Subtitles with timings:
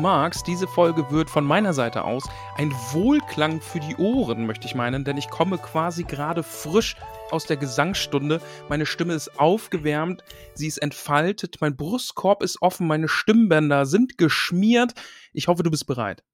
[0.00, 4.74] magst, diese Folge wird von meiner Seite aus ein Wohlklang für die Ohren, möchte ich
[4.74, 6.96] meinen, denn ich komme quasi gerade frisch
[7.30, 8.40] aus der Gesangsstunde.
[8.68, 14.94] Meine Stimme ist aufgewärmt, sie ist entfaltet, mein Brustkorb ist offen, meine Stimmbänder sind geschmiert.
[15.32, 16.24] Ich hoffe, du bist bereit.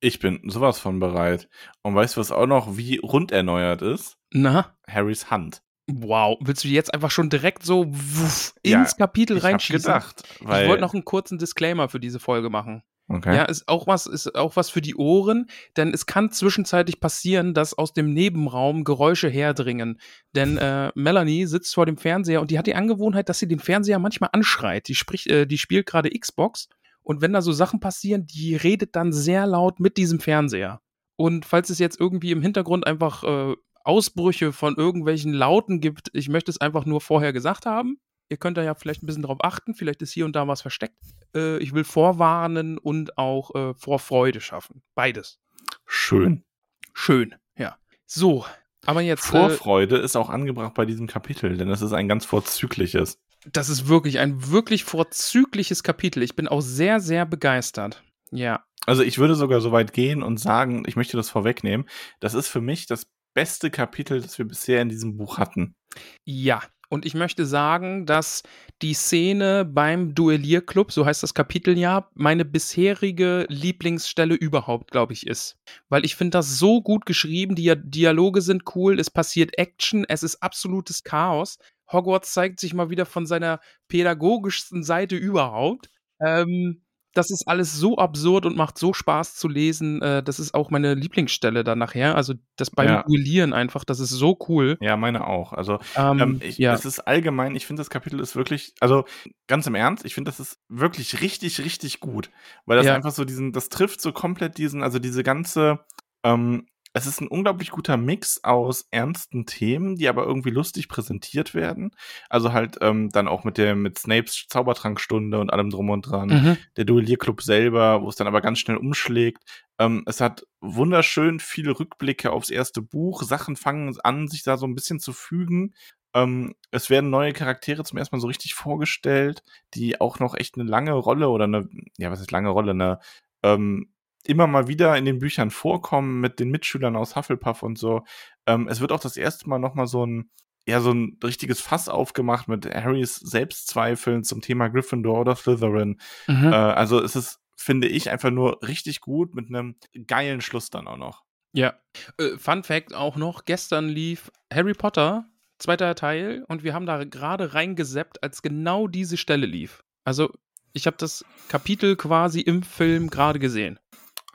[0.00, 1.48] Ich bin sowas von bereit.
[1.82, 4.16] Und weißt du, was auch noch wie rund erneuert ist?
[4.32, 4.76] Na?
[4.86, 5.62] Harrys Hand.
[5.90, 9.82] Wow, willst du jetzt einfach schon direkt so wuff, Ja, ins Kapitel ich hab reinschießen?
[9.92, 12.82] gedacht, weil- ich wollte noch einen kurzen Disclaimer für diese Folge machen.
[13.10, 13.34] Okay.
[13.34, 15.46] Ja, ist auch was, ist auch was für die Ohren,
[15.78, 19.98] denn es kann zwischenzeitlich passieren, dass aus dem Nebenraum Geräusche herdringen.
[20.34, 23.60] Denn äh, Melanie sitzt vor dem Fernseher und die hat die Angewohnheit, dass sie den
[23.60, 24.88] Fernseher manchmal anschreit.
[24.88, 26.68] Die spricht, äh, die spielt gerade Xbox
[27.00, 30.82] und wenn da so Sachen passieren, die redet dann sehr laut mit diesem Fernseher.
[31.16, 33.54] Und falls es jetzt irgendwie im Hintergrund einfach äh,
[33.88, 37.98] Ausbrüche von irgendwelchen Lauten gibt, ich möchte es einfach nur vorher gesagt haben.
[38.28, 40.60] Ihr könnt da ja vielleicht ein bisschen drauf achten, vielleicht ist hier und da was
[40.60, 40.94] versteckt.
[41.34, 44.82] Äh, ich will vorwarnen und auch äh, Vorfreude schaffen.
[44.94, 45.40] Beides.
[45.86, 46.44] Schön.
[46.92, 47.78] Schön, ja.
[48.04, 48.44] So,
[48.84, 49.28] aber jetzt.
[49.28, 53.18] Äh, Vorfreude ist auch angebracht bei diesem Kapitel, denn es ist ein ganz vorzügliches.
[53.50, 56.22] das ist wirklich ein wirklich vorzügliches Kapitel.
[56.22, 58.02] Ich bin auch sehr, sehr begeistert.
[58.30, 58.64] Ja.
[58.84, 61.88] Also ich würde sogar so weit gehen und sagen, ich möchte das vorwegnehmen,
[62.20, 63.06] das ist für mich das
[63.38, 65.76] beste Kapitel, das wir bisher in diesem Buch hatten.
[66.24, 66.60] Ja.
[66.88, 68.42] Und ich möchte sagen, dass
[68.82, 75.24] die Szene beim Duellierclub, so heißt das Kapitel ja, meine bisherige Lieblingsstelle überhaupt, glaube ich,
[75.28, 75.56] ist.
[75.88, 80.24] Weil ich finde das so gut geschrieben, die Dialoge sind cool, es passiert Action, es
[80.24, 81.58] ist absolutes Chaos.
[81.92, 85.90] Hogwarts zeigt sich mal wieder von seiner pädagogischsten Seite überhaupt.
[86.20, 86.82] Ähm,
[87.14, 90.00] das ist alles so absurd und macht so Spaß zu lesen.
[90.02, 92.14] Äh, das ist auch meine Lieblingsstelle dann nachher.
[92.14, 93.02] Also das beim Ja.
[93.02, 94.76] Duellieren einfach, das ist so cool.
[94.80, 95.52] Ja, meine auch.
[95.52, 96.72] Also Ähm, ähm, ich, ja.
[96.74, 99.04] es ist allgemein, ich finde das Kapitel ist wirklich, also
[99.46, 102.30] ganz im Ernst, ich finde das ist wirklich richtig, richtig gut.
[102.66, 102.94] Weil das Ja.
[102.94, 105.80] einfach so diesen, das trifft so komplett diesen, also diese ganze,
[106.24, 106.66] ähm,
[106.98, 111.90] es ist ein unglaublich guter Mix aus ernsten Themen, die aber irgendwie lustig präsentiert werden.
[112.28, 116.28] Also halt ähm, dann auch mit der, mit Snapes Zaubertrankstunde und allem drum und dran.
[116.28, 116.56] Mhm.
[116.76, 119.42] Der Duellierclub selber, wo es dann aber ganz schnell umschlägt.
[119.78, 123.22] Ähm, es hat wunderschön viele Rückblicke aufs erste Buch.
[123.22, 125.74] Sachen fangen an, sich da so ein bisschen zu fügen.
[126.14, 129.42] Ähm, es werden neue Charaktere zum ersten Mal so richtig vorgestellt,
[129.74, 132.98] die auch noch echt eine lange Rolle oder eine, ja, was ist lange Rolle, eine,
[133.42, 133.92] ähm,
[134.24, 138.04] immer mal wieder in den Büchern vorkommen mit den Mitschülern aus Hufflepuff und so.
[138.46, 140.30] Ähm, es wird auch das erste Mal nochmal so ein,
[140.66, 145.98] ja, so ein richtiges Fass aufgemacht mit Harrys Selbstzweifeln zum Thema Gryffindor oder Slytherin.
[146.26, 146.52] Mhm.
[146.52, 150.86] Äh, also es ist, finde ich, einfach nur richtig gut mit einem geilen Schluss dann
[150.86, 151.24] auch noch.
[151.52, 151.74] Ja.
[152.18, 155.26] Äh, Fun Fact auch noch: gestern lief Harry Potter,
[155.58, 159.82] zweiter Teil, und wir haben da gerade reingeseppt, als genau diese Stelle lief.
[160.04, 160.30] Also,
[160.72, 163.78] ich habe das Kapitel quasi im Film gerade gesehen.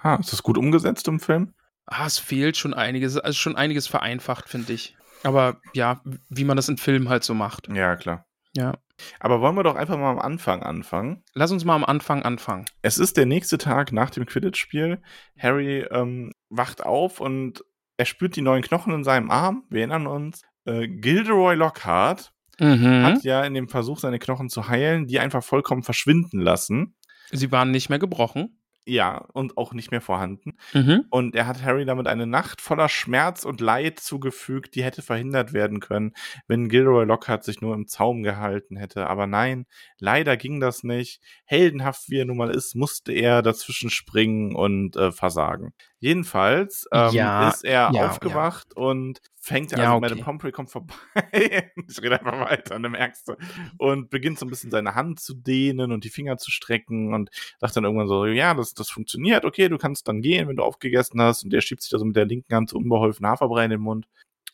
[0.04, 1.54] Ah, ist das gut umgesetzt im Film?
[1.86, 4.96] Ah, es fehlt schon einiges, also schon einiges vereinfacht, finde ich.
[5.24, 7.68] Aber ja, wie man das in Filmen halt so macht.
[7.70, 8.26] Ja, klar.
[8.56, 8.78] Ja.
[9.20, 11.24] Aber wollen wir doch einfach mal am Anfang anfangen.
[11.34, 12.66] Lass uns mal am Anfang anfangen.
[12.82, 15.02] Es ist der nächste Tag nach dem Quidditch-Spiel.
[15.40, 17.64] Harry ähm, wacht auf und
[17.98, 19.64] er spürt die neuen Knochen in seinem Arm.
[19.70, 20.42] Wir erinnern uns.
[20.66, 23.02] Äh, Gilderoy Lockhart Mhm.
[23.04, 26.96] hat ja in dem Versuch, seine Knochen zu heilen, die einfach vollkommen verschwinden lassen.
[27.32, 28.60] Sie waren nicht mehr gebrochen.
[28.86, 30.58] Ja, und auch nicht mehr vorhanden.
[30.74, 31.06] Mhm.
[31.10, 35.54] Und er hat Harry damit eine Nacht voller Schmerz und Leid zugefügt, die hätte verhindert
[35.54, 36.12] werden können,
[36.48, 39.08] wenn Gilderoy Lockhart sich nur im Zaum gehalten hätte.
[39.08, 39.66] Aber nein,
[40.00, 41.22] leider ging das nicht.
[41.46, 45.74] Heldenhaft wie er nun mal ist, musste er dazwischen springen und äh, versagen.
[46.04, 50.02] Jedenfalls ähm, Ja, ist er ja, aufgewacht und fängt, Ja, also okay.
[50.02, 50.94] Madame Pomfrey kommt vorbei.
[51.32, 53.36] ich rede einfach weiter, dann merkst du.
[53.78, 57.30] Und beginnt so ein bisschen seine Hand zu dehnen und die Finger zu strecken und
[57.60, 60.64] sagt dann irgendwann so, ja, das, das funktioniert, okay, du kannst dann gehen, wenn du
[60.64, 61.46] aufgegessen hast.
[61.46, 63.80] Und der schiebt sich da so mit der linken Hand so unbeholfen Haferbrei in den
[63.82, 64.06] Mund.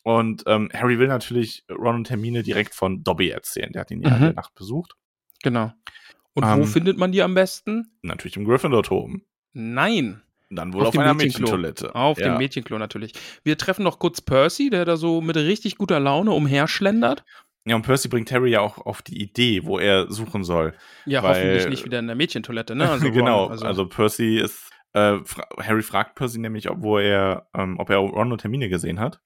[0.04, 3.72] Und ähm, Harry will natürlich Ron und Hermine direkt von Dobby erzählen.
[3.72, 4.14] Der hat ihn ja Mhm.
[4.16, 4.94] in der Nacht besucht.
[5.42, 5.72] Genau.
[6.34, 7.98] Und wo Ähm, findet man die am besten?
[8.02, 9.22] Natürlich im Gryffindor-Turm.
[9.52, 10.22] Nein.
[10.50, 11.56] Dann wohl auf, dem einer Mädchenklo.
[11.56, 11.94] Mädchentoilette.
[11.94, 12.28] Auf ja.
[12.28, 13.12] dem Mädchenklo natürlich.
[13.44, 17.24] Wir treffen noch kurz Percy, der da so mit richtig guter Laune umherschlendert.
[17.66, 20.74] Ja, und Percy bringt Harry ja auch auf die Idee, wo er suchen soll.
[21.06, 22.90] Ja, Weil- hoffentlich nicht wieder in der Mädchentoilette, ne?
[22.90, 27.48] Also Ron, genau, also, Percy ist, äh, fra Harry fragt Percy nämlich, ob, wo er,
[27.54, 29.20] ähm, ob er Ron und Hermine gesehen hat.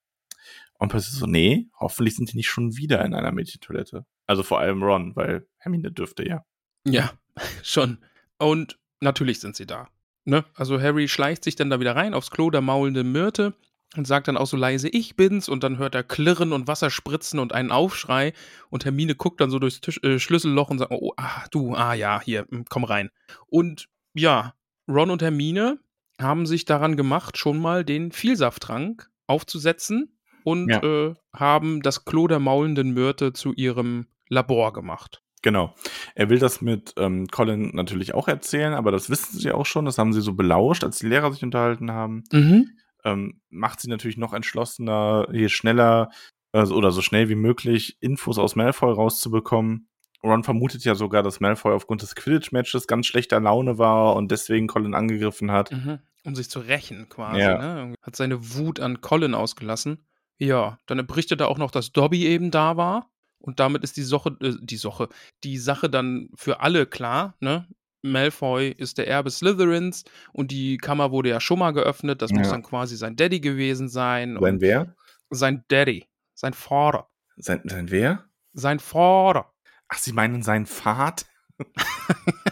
[0.79, 4.05] Und Percy so, nee, hoffentlich sind die nicht schon wieder in einer Mädchentoilette.
[4.27, 6.45] Also vor allem Ron, weil Hermine dürfte ja.
[6.87, 7.13] Ja,
[7.63, 7.99] schon.
[8.39, 9.89] Und natürlich sind sie da.
[10.25, 10.45] Ne?
[10.55, 13.55] Also Harry schleicht sich dann da wieder rein aufs Klo der maulende Myrte
[13.97, 15.49] und sagt dann auch so leise, ich bin's.
[15.49, 18.33] Und dann hört er Klirren und Wasser spritzen und einen Aufschrei.
[18.71, 21.95] Und Hermine guckt dann so durchs Tisch, äh, Schlüsselloch und sagt, oh, ah, du, ah
[21.95, 23.11] ja, hier, hm, komm rein.
[23.47, 24.55] Und ja,
[24.89, 25.79] Ron und Hermine
[26.21, 30.83] haben sich daran gemacht, schon mal den Vielsafttrank aufzusetzen und Ja.
[30.83, 35.23] äh, haben das Klo der maulenden Myrte zu ihrem Labor gemacht.
[35.45, 35.75] Genau.
[36.15, 39.85] Er will das mit ähm, Colin natürlich auch erzählen, aber das wissen sie auch schon.
[39.85, 42.25] Das haben sie so belauscht, als die Lehrer sich unterhalten haben.
[42.33, 42.71] Mhm.
[43.05, 46.09] ähm, macht sie natürlich noch entschlossener, hier schneller
[46.53, 49.91] also, oder so schnell wie möglich Infos aus Malfoy rauszubekommen.
[50.23, 54.67] Ron vermutet ja sogar, dass Malfoy aufgrund des Quidditch-Matches ganz schlechter Laune war und deswegen
[54.67, 55.73] Colin angegriffen hat.
[55.73, 55.99] Mhm.
[56.25, 57.41] Um sich zu rächen quasi.
[57.41, 57.59] Ja.
[57.59, 57.95] Ne?
[58.01, 60.07] Hat seine Wut an Colin ausgelassen.
[60.39, 63.11] Ja, dann berichtet er auch noch, dass Dobby eben da war.
[63.45, 65.09] Und damit ist die Sache, äh, die Sache,
[65.45, 67.69] die Sache dann für alle klar, ne?
[68.03, 72.21] Malfoy ist der Erbe Slytherins und die Kammer wurde ja schon mal geöffnet.
[72.23, 72.53] Das muss Ja.
[72.53, 74.37] dann quasi sein Daddy gewesen sein.
[74.41, 74.95] Sein wer?
[75.31, 76.07] sein Daddy.
[76.35, 77.09] Sein Vater.
[77.37, 78.25] Sein, sein wer?
[78.53, 79.53] Sein Vater.
[79.89, 81.27] Ach, Sie meinen sein Vater?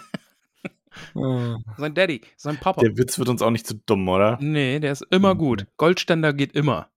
[1.14, 2.22] Sein Daddy.
[2.36, 2.80] Sein Papa.
[2.80, 4.38] Der Witz wird uns auch nicht zu dumm, oder?
[4.40, 5.38] nee, der ist immer Mhm.
[5.38, 5.66] gut.
[5.76, 6.88] Goldständer geht immer.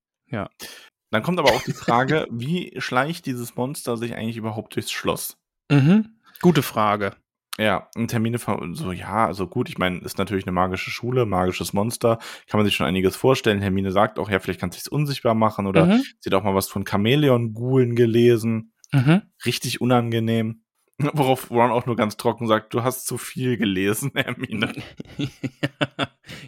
[1.11, 5.37] Dann kommt aber auch die Frage, wie schleicht dieses Monster sich eigentlich überhaupt durchs Schloss?
[5.71, 6.17] Mhm.
[6.41, 7.15] Gute Frage.
[7.57, 11.25] Ja, und Termine ver- so, ja, also gut, ich meine, ist natürlich eine magische Schule,
[11.25, 13.61] magisches Monster, kann man sich schon einiges vorstellen.
[13.61, 16.03] Hermine sagt auch, ja, vielleicht kann sich's unsichtbar machen oder Mhm.
[16.19, 18.73] sie hat auch mal was von Chamäleon-Gulen gelesen.
[18.91, 19.21] Mhm.
[19.45, 20.63] Richtig unangenehm.
[20.99, 24.73] Worauf Ron auch nur ganz trocken sagt, du hast zu viel gelesen, Hermine.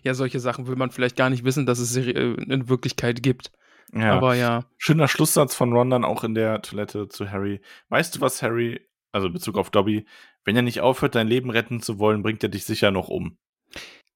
[0.03, 3.51] ja, solche Sachen will man vielleicht gar nicht wissen, dass es äh, in Wirklichkeit gibt.
[3.93, 4.13] Ja.
[4.13, 4.65] Aber ja.
[4.77, 7.61] Schöner Schlusssatz von Ron dann auch in der Toilette zu Harry.
[7.89, 8.81] Weißt du was, Harry,
[9.11, 10.05] also in Bezug auf Dobby,
[10.43, 13.37] wenn er nicht aufhört, dein Leben retten zu wollen, bringt er dich sicher noch um.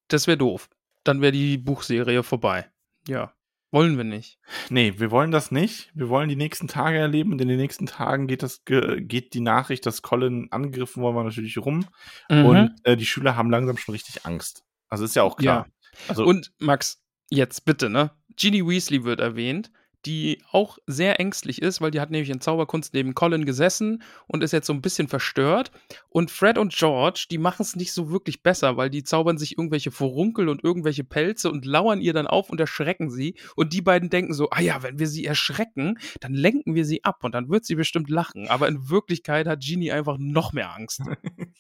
[0.08, 0.70] Das wäre doof.
[1.04, 2.70] Dann wäre die Buchserie vorbei.
[3.08, 3.34] Ja.
[3.74, 4.38] Wollen wir nicht.
[4.70, 5.90] Nee, wir wollen das nicht.
[5.96, 9.34] Wir wollen die nächsten Tage erleben und in den nächsten Tagen geht das ge- geht
[9.34, 11.86] die Nachricht, dass Colin angegriffen worden war, natürlich rum
[12.30, 12.46] Mhm.
[12.46, 14.66] und äh, die Schüler haben langsam schon richtig Angst.
[14.90, 15.68] Also ist ja auch klar.
[16.10, 18.12] Also Und Max, jetzt bitte, ne?
[18.36, 19.72] Ginny Weasley wird erwähnt,
[20.06, 24.44] die auch sehr ängstlich ist, weil die hat nämlich in Zauberkunst neben Colin gesessen und
[24.44, 25.72] ist jetzt so ein bisschen verstört.
[26.10, 29.58] Und Fred und George, die machen es nicht so wirklich besser, weil die zaubern sich
[29.58, 33.36] irgendwelche Furunkel und irgendwelche Pelze und lauern ihr dann auf und erschrecken sie.
[33.56, 37.04] Und die beiden denken so, ah ja, wenn wir sie erschrecken, dann lenken wir sie
[37.04, 38.48] ab und dann wird sie bestimmt lachen.
[38.48, 41.02] Aber in Wirklichkeit hat Ginny einfach noch mehr Angst.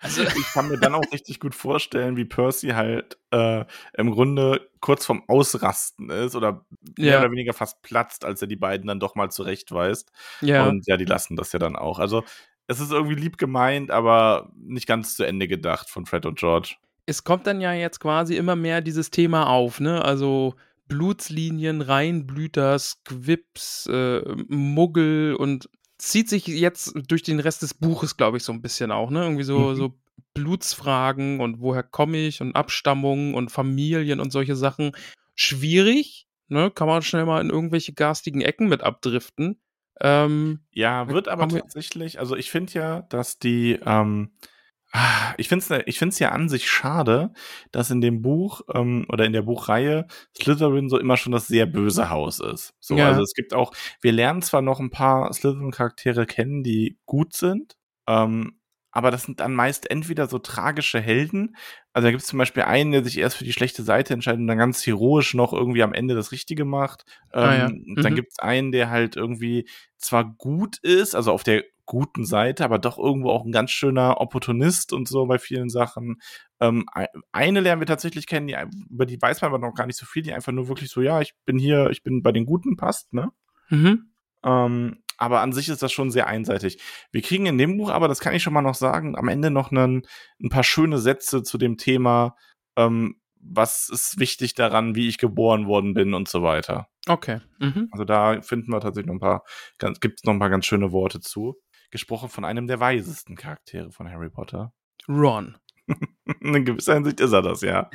[0.00, 3.64] also ich kann mir dann auch richtig gut vorstellen, wie Percy halt äh,
[3.96, 6.64] im Grunde kurz vorm Ausrasten ist oder
[6.98, 7.20] mehr Ja.
[7.20, 10.10] oder weniger fast platzt, als er die beiden dann doch mal zurechtweist.
[10.40, 10.66] Ja.
[10.68, 11.98] Und ja, die lassen das ja dann auch.
[11.98, 12.24] Also
[12.66, 16.76] es ist irgendwie lieb gemeint, aber nicht ganz zu Ende gedacht von Fred und George.
[17.06, 20.04] es kommt dann ja jetzt quasi immer mehr dieses Thema auf, ne?
[20.04, 20.54] Also
[20.88, 28.36] Blutslinien, Reinblüter, Squips, äh, Muggel und zieht sich jetzt durch den Rest des Buches, glaube
[28.36, 29.22] ich, so ein bisschen auch, ne?
[29.22, 29.76] Irgendwie so, Mhm.
[29.76, 29.98] so
[30.34, 34.92] Blutsfragen und woher komme ich und Abstammung und Familien und solche Sachen.
[35.34, 36.70] Schwierig, ne?
[36.70, 39.60] Kann man schnell mal in irgendwelche garstigen Ecken mit abdriften.
[40.00, 44.32] Ähm, Ja, wird aber tatsächlich, also ich finde ja, dass die, ähm,
[45.36, 47.32] ich finde es ich find's ja an sich schade,
[47.72, 51.66] dass in dem Buch ähm, oder in der Buchreihe Slytherin so immer schon das sehr
[51.66, 52.72] böse Haus ist.
[52.80, 53.06] So, Ja.
[53.06, 57.76] also es gibt auch, wir lernen zwar noch ein paar Slytherin-Charaktere kennen, die gut sind,
[58.08, 58.60] ähm,
[58.92, 61.56] aber das sind dann meist entweder so tragische Helden,
[61.92, 64.40] also da gibt es zum Beispiel einen, der sich erst für die schlechte Seite entscheidet
[64.40, 67.04] und dann ganz heroisch noch irgendwie am Ende das Richtige macht.
[67.34, 67.66] Ähm, Ah ja.
[67.68, 68.14] Dann Mhm.
[68.14, 72.78] gibt es einen, der halt irgendwie zwar gut ist, also auf der guten Seite, aber
[72.78, 76.20] doch irgendwo auch ein ganz schöner Opportunist und so bei vielen Sachen.
[76.60, 78.56] Ähm, ei- eine lernen wir tatsächlich kennen, die,
[78.90, 81.00] über die weiß man aber noch gar nicht so viel, die einfach nur wirklich so,
[81.00, 83.30] ja, ich bin hier, ich bin bei den Guten, passt, ne?
[83.70, 84.10] mhm.
[84.44, 86.78] Ähm, aber an sich ist das schon sehr einseitig.
[87.10, 89.50] Wir kriegen in dem Buch aber, das kann ich schon mal noch sagen, am Ende
[89.50, 90.02] noch einen,
[90.42, 92.36] ein paar schöne Sätze zu dem Thema,
[92.76, 96.88] ähm, was ist wichtig daran, wie ich geboren worden bin und so weiter.
[97.08, 97.40] Okay.
[97.60, 97.88] Mhm.
[97.92, 99.44] Also da finden wir tatsächlich noch ein paar,
[100.00, 101.56] gibt es noch ein paar ganz schöne Worte zu.
[101.90, 104.72] Gesprochen von einem der weisesten Charaktere von Harry Potter.
[105.08, 105.56] Ron.
[106.40, 107.88] In gewisser Hinsicht ist er das, ja.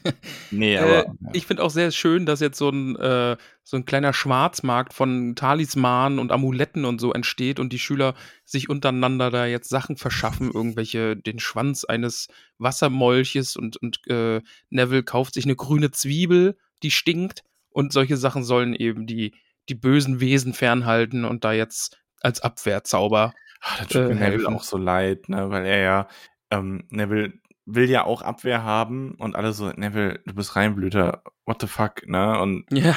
[0.50, 0.92] nee, Äh, aber.
[1.06, 1.30] ja.
[1.32, 5.34] ich finde auch sehr schön, dass jetzt so ein, äh, so ein kleiner Schwarzmarkt von
[5.34, 10.50] Talismanen und Amuletten und so entsteht und die Schüler sich untereinander da jetzt Sachen verschaffen,
[10.54, 16.92] irgendwelche, den Schwanz eines Wassermolches und, und äh, Neville kauft sich eine grüne Zwiebel, die
[16.92, 19.34] stinkt und solche Sachen sollen eben die,
[19.68, 23.34] die bösen Wesen fernhalten und da jetzt als Abwehrzauber.
[23.60, 26.08] Ah, das tut mir äh, Neville auch so leid, ne, weil er ja,
[26.50, 31.60] ähm, Neville will ja auch Abwehr haben und alle so, Neville, du bist Reinblüter, what
[31.60, 32.40] the fuck, ne?
[32.40, 32.96] Und Ja,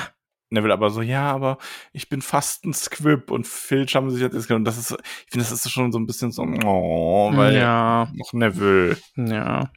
[0.49, 1.57] Neville aber so, ja, aber
[1.91, 5.45] ich bin fast ein Squib und Filch haben sich jetzt und das ist, ich finde,
[5.45, 8.09] das ist schon so ein bisschen so, oh, weil, ja.
[8.13, 8.97] noch Neville.
[9.15, 9.71] Ja.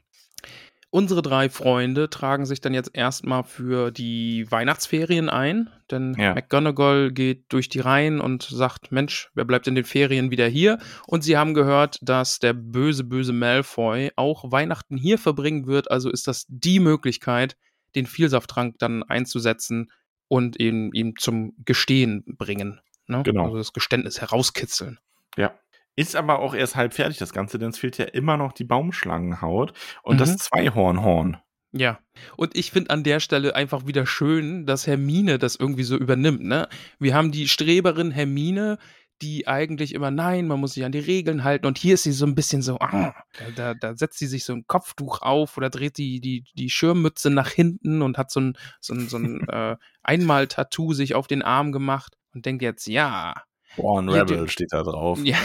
[0.91, 6.33] Unsere drei Freunde tragen sich dann jetzt erstmal für die Weihnachtsferien ein, denn Ja.
[6.33, 10.79] McGonagall geht durch die Reihen und sagt, Mensch, wer bleibt in den Ferien wieder hier?
[11.05, 16.09] Und sie haben gehört, dass der böse, böse Malfoy auch Weihnachten hier verbringen wird, also
[16.09, 17.55] ist das die Möglichkeit,
[17.95, 19.91] den Vielsafttrank dann einzusetzen
[20.27, 22.81] und ihn ihm zum Gestehen bringen.
[23.05, 23.21] Ne?
[23.23, 23.45] Genau.
[23.45, 24.99] Also das Geständnis herauskitzeln.
[25.37, 25.53] Ja.
[25.99, 28.63] Ist aber auch erst halb fertig, das Ganze, denn es fehlt ja immer noch die
[28.63, 30.37] Baumschlangenhaut und das Mhm.
[30.37, 31.37] Zweihornhorn.
[31.73, 31.99] Ja,
[32.37, 36.41] und ich finde an der Stelle einfach wieder schön, dass Hermine das irgendwie so übernimmt.
[36.41, 36.69] Ne?
[36.99, 38.77] Wir haben die Streberin Hermine,
[39.21, 41.65] die eigentlich immer, nein, man muss sich an die Regeln halten.
[41.65, 44.45] Und hier ist sie so ein bisschen so, ah, da, da, da setzt sie sich
[44.45, 48.39] so ein Kopftuch auf oder dreht die, die, die Schirmmütze nach hinten und hat so
[48.39, 52.87] ein, so ein, so ein äh, Einmal-Tattoo sich auf den Arm gemacht und denkt jetzt,
[52.87, 53.35] ja,
[53.75, 55.19] Born Rebel steht da drauf.
[55.23, 55.37] ja,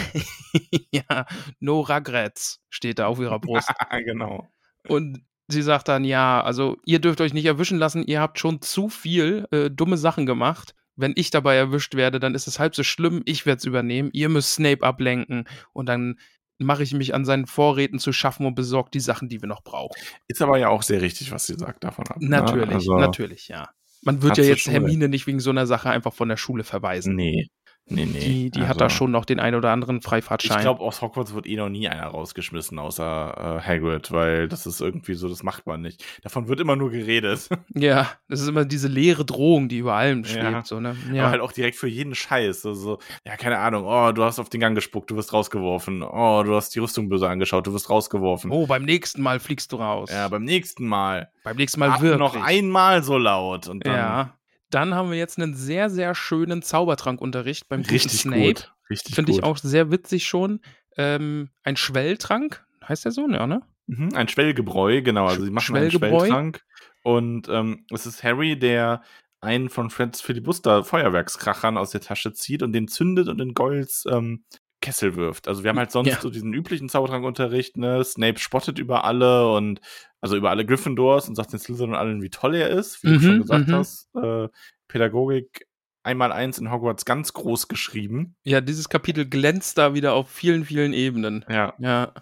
[0.90, 1.26] ja,
[1.60, 3.68] no regrets steht da auf ihrer Brust.
[4.04, 4.48] genau.
[4.88, 8.60] Und sie sagt dann, ja, also ihr dürft euch nicht erwischen lassen, ihr habt schon
[8.62, 10.74] zu viel äh, dumme Sachen gemacht.
[10.96, 14.10] Wenn ich dabei erwischt werde, dann ist es halb so schlimm, ich werde es übernehmen,
[14.12, 16.18] ihr müsst Snape ablenken und dann
[16.58, 19.64] mache ich mich an seinen Vorräten zu schaffen und besorge die Sachen, die wir noch
[19.64, 20.00] brauchen.
[20.28, 22.18] Ist aber ja auch sehr richtig, was sie sagt davon ab.
[22.20, 22.28] ne?
[22.28, 23.70] Natürlich, Also, natürlich, ja.
[24.02, 27.16] Man wird ja jetzt Hermine nicht wegen so einer Sache einfach von der Schule verweisen.
[27.16, 27.48] Nee.
[27.86, 28.18] Nee, nee.
[28.18, 30.62] Die, die hat Also, da schon noch den ein oder anderen Ich Freifahrtschein.
[30.62, 34.80] glaube, aus Hogwarts wird eh noch nie einer rausgeschmissen, außer äh, Hagrid, weil das ist
[34.80, 36.02] irgendwie so, das macht man nicht.
[36.22, 37.48] Davon wird immer nur geredet.
[37.74, 40.44] ja, das ist immer diese leere Drohung, die über allem schwebt.
[40.44, 40.64] Ja.
[40.64, 40.96] So, ne?
[41.10, 42.64] Aber halt auch direkt für jeden Scheiß.
[42.64, 46.02] Also, ja, keine Ahnung, oh, du hast auf den Gang gespuckt, du wirst rausgeworfen.
[46.02, 48.50] Oh, du hast die Rüstung böse angeschaut, du wirst rausgeworfen.
[48.50, 50.08] Oh, beim nächsten Mal fliegst du raus.
[50.10, 51.30] Ja, beim nächsten Mal.
[51.44, 52.18] beim nächsten Mal Atme wirklich.
[52.18, 53.68] noch einmal so laut.
[53.68, 54.34] Und dann Ja.
[54.74, 58.42] Dann haben wir jetzt einen sehr, sehr schönen Zaubertrankunterricht beim richtig Snape.
[58.42, 58.74] gut.
[58.90, 60.60] Richtig Finde ich auch sehr witzig schon.
[60.96, 63.62] Ähm, ein Schwelltrank, heißt der so, ja, ne?
[63.86, 65.26] Mhm, ein Schwellgebräu, genau.
[65.26, 65.92] Also sie machen einen.
[65.92, 66.64] Schwelltrank.
[67.04, 69.02] Und ähm, es ist Harry, der
[69.40, 74.04] einen von Freds Filibuster Feuerwerkskrachern aus der Tasche zieht und den zündet und in Golds
[74.10, 74.44] ähm,
[74.84, 75.48] Kessel wirft.
[75.48, 76.20] Also wir haben halt sonst Ja.
[76.20, 78.04] so diesen üblichen Zaubertrankunterricht, ne?
[78.04, 79.80] Snape spottet über alle und
[80.20, 83.12] also über alle Gryffindors und sagt den Slytherin allen, wie toll er ist, wie Mhm,
[83.14, 83.74] du schon gesagt mhm.
[83.74, 84.14] hast.
[84.14, 84.48] Äh,
[84.88, 85.66] Pädagogik
[86.02, 88.36] einmal eins in Hogwarts ganz groß geschrieben.
[88.44, 91.44] Ja, dieses Kapitel glänzt da wieder auf vielen, vielen Ebenen.
[91.48, 91.74] Ja.
[91.78, 92.12] Ja.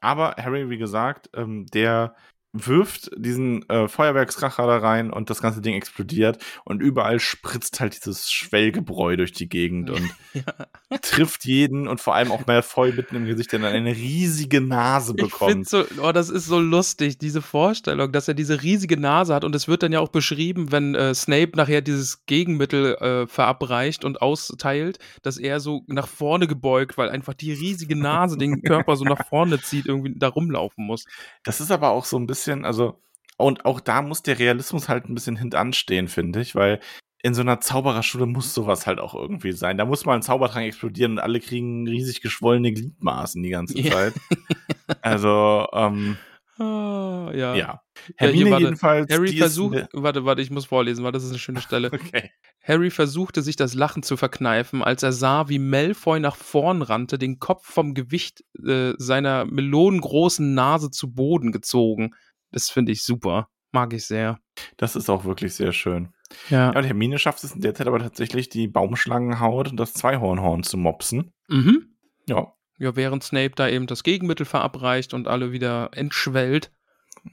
[0.00, 2.14] Aber Harry, wie gesagt, ähm, der
[2.52, 7.94] wirft diesen äh, Feuerwerkskracher da rein und das ganze Ding explodiert und überall spritzt halt
[7.94, 10.98] dieses Schwellgebräu durch die Gegend und ja.
[11.02, 15.12] trifft jeden und vor allem auch Malfoy mitten im Gesicht, der dann eine riesige Nase
[15.16, 15.68] Ich bekommt.
[15.68, 19.54] so, oh, das ist so lustig, diese Vorstellung, dass er diese riesige Nase hat und
[19.54, 24.22] es wird dann ja auch beschrieben, wenn äh, Snape nachher dieses Gegenmittel äh, verabreicht und
[24.22, 29.04] austeilt, dass er so nach vorne gebeugt, weil einfach die riesige Nase den Körper so
[29.04, 31.04] nach vorne zieht, irgendwie da rumlaufen muss.
[31.44, 33.00] Das ist aber auch so ein bisschen, also,
[33.36, 36.80] und auch da muss der Realismus halt ein bisschen hintanstehen, finde ich, weil
[37.22, 39.76] in so einer Zaubererschule muss sowas halt auch irgendwie sein.
[39.78, 43.92] Da muss mal ein Zaubertrank explodieren und alle kriegen riesig geschwollene Gliedmaßen die ganze Ja.
[43.92, 44.14] Zeit.
[45.02, 46.16] Also, ähm,
[46.60, 47.54] Ah, ja.
[47.54, 47.54] ja.
[47.54, 47.80] Ja,
[48.16, 48.64] Hermine warte.
[48.64, 49.12] jedenfalls.
[49.12, 51.90] Harry ist versucht, ne- warte, warte, ich muss vorlesen, weil das ist eine schöne Stelle.
[51.92, 52.30] Okay.
[52.64, 57.16] Harry versuchte sich das Lachen zu verkneifen, als er sah, wie Malfoy nach vorn rannte,
[57.18, 62.14] den Kopf vom Gewicht äh, seiner melonengroßen Nase zu Boden gezogen.
[62.52, 63.48] Das finde ich super.
[63.72, 64.38] Mag ich sehr.
[64.76, 66.12] Das ist auch wirklich sehr schön.
[66.50, 66.72] Ja.
[66.72, 70.62] Ja, und Hermine schafft es in der Zeit aber tatsächlich, die Baumschlangenhaut und das Zweihornhorn
[70.62, 71.32] zu mopsen.
[71.48, 71.96] Mhm.
[72.26, 72.52] Ja.
[72.78, 76.70] Ja, während Snape da eben das Gegenmittel verabreicht und alle wieder entschwellt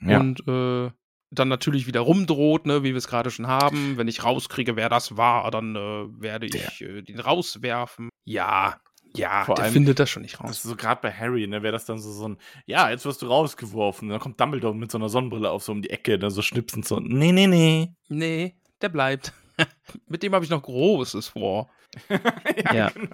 [0.01, 0.19] Ja.
[0.19, 0.91] und äh,
[1.31, 3.97] dann natürlich wieder rumdroht, ne, wie wir es gerade schon haben.
[3.97, 8.09] Wenn ich rauskriege, wer das war, dann äh, werde ich äh, den rauswerfen.
[8.23, 8.79] Ja,
[9.17, 10.51] Ja, Vor der allem- findet das schon nicht Das raus.
[10.51, 13.21] ist so gerade bei Harry, ne, wäre das dann so, so ein, ja, jetzt wirst
[13.21, 14.09] du rausgeworfen.
[14.09, 16.85] Dann kommt Dumbledore mit so einer Sonnenbrille auf so um die Ecke, dann so schnipsend
[16.85, 17.93] so, nee, nee, nee.
[18.09, 19.33] Nee, der bleibt.
[20.09, 21.69] Mit dem habe ich noch Großes vor.
[22.09, 22.89] ja, Ja.
[22.89, 23.07] genau.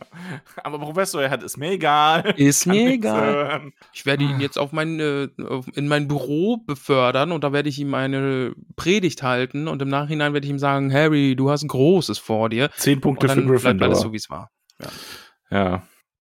[0.63, 2.33] Aber Professor, er hat, ist mir egal.
[2.35, 3.71] Ist mir egal.
[3.93, 5.27] Ich werde ihn jetzt auf mein, äh,
[5.75, 10.33] in mein Büro befördern und da werde ich ihm eine Predigt halten und im Nachhinein
[10.33, 12.71] werde ich ihm sagen, Harry, du hast Großes vor dir.
[12.75, 13.87] Zehn Punkte Und für dann bleibt Gryffindor.
[13.89, 14.49] alles so, wie es war.
[14.81, 14.87] ja.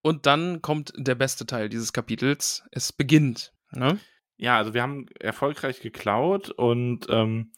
[0.03, 2.65] Und dann kommt der beste Teil dieses Kapitels.
[2.73, 3.53] Es beginnt.
[3.73, 4.01] Ne?
[4.41, 7.53] ja, also wir haben erfolgreich geklaut und ähm,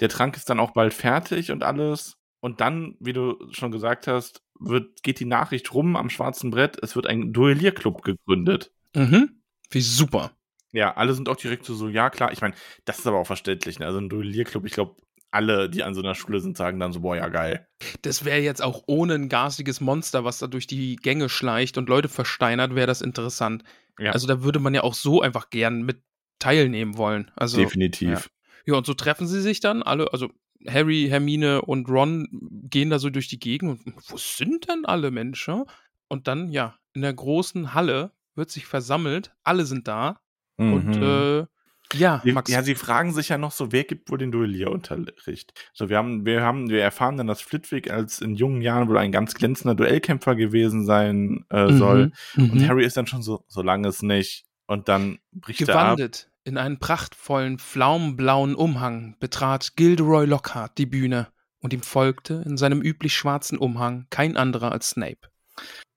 [0.00, 2.16] der Trank ist dann auch bald fertig und alles.
[2.40, 6.76] Und dann, wie du schon gesagt hast, wird, geht die Nachricht rum am schwarzen Brett,
[6.82, 8.72] es wird ein Duellierclub gegründet.
[8.96, 9.42] Mhm.
[9.70, 10.32] Wie super.
[10.72, 12.32] Ja, alle sind auch direkt so, so ja klar.
[12.32, 12.54] Ich meine,
[12.84, 13.78] das ist aber auch verständlich.
[13.78, 13.86] Ne?
[13.86, 14.96] Also ein Duellierclub, ich glaube,
[15.34, 17.66] alle, die an so einer Schule sind, sagen dann so, boah, ja geil.
[18.02, 21.88] Das wäre jetzt auch ohne ein garstiges Monster, was da durch die Gänge schleicht und
[21.88, 23.64] Leute versteinert, wäre das interessant.
[23.98, 24.12] Ja.
[24.12, 26.02] Also da würde man ja auch so einfach gern mit
[26.38, 27.30] teilnehmen wollen.
[27.36, 28.30] Also, Definitiv.
[28.66, 30.30] Ja, und so treffen sie sich dann alle, also
[30.66, 32.28] Harry, Hermine und Ron
[32.70, 35.64] gehen da so durch die Gegend und wo sind denn alle Menschen?
[36.08, 40.20] Und dann, ja, in der großen Halle wird sich versammelt, alle sind da
[40.56, 41.02] und Mhm.
[41.02, 41.46] äh,
[41.94, 42.50] ja, Sie- Max.
[42.50, 45.52] Ja, sie fragen sich ja noch so, wer gibt wohl den Duellierunterricht?
[45.72, 48.98] So, wir haben, wir haben, wir erfahren dann, dass Flitwick als in jungen Jahren wohl
[48.98, 52.12] ein ganz glänzender Duellkämpfer gewesen sein äh, Mhm, soll.
[52.36, 52.68] Und mhm.
[52.68, 54.44] Harry ist dann schon so, solange es nicht.
[54.66, 55.82] Und dann bricht er ab.
[55.96, 61.28] Gewandet in einen prachtvollen, pflaumenblauen Umhang betrat Gilderoy Lockhart die Bühne
[61.60, 65.28] und ihm folgte in seinem üblich schwarzen Umhang kein anderer als Snape.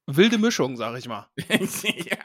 [0.08, 1.28] Wilde Mischung, sag ich mal.
[1.38, 2.18] ja,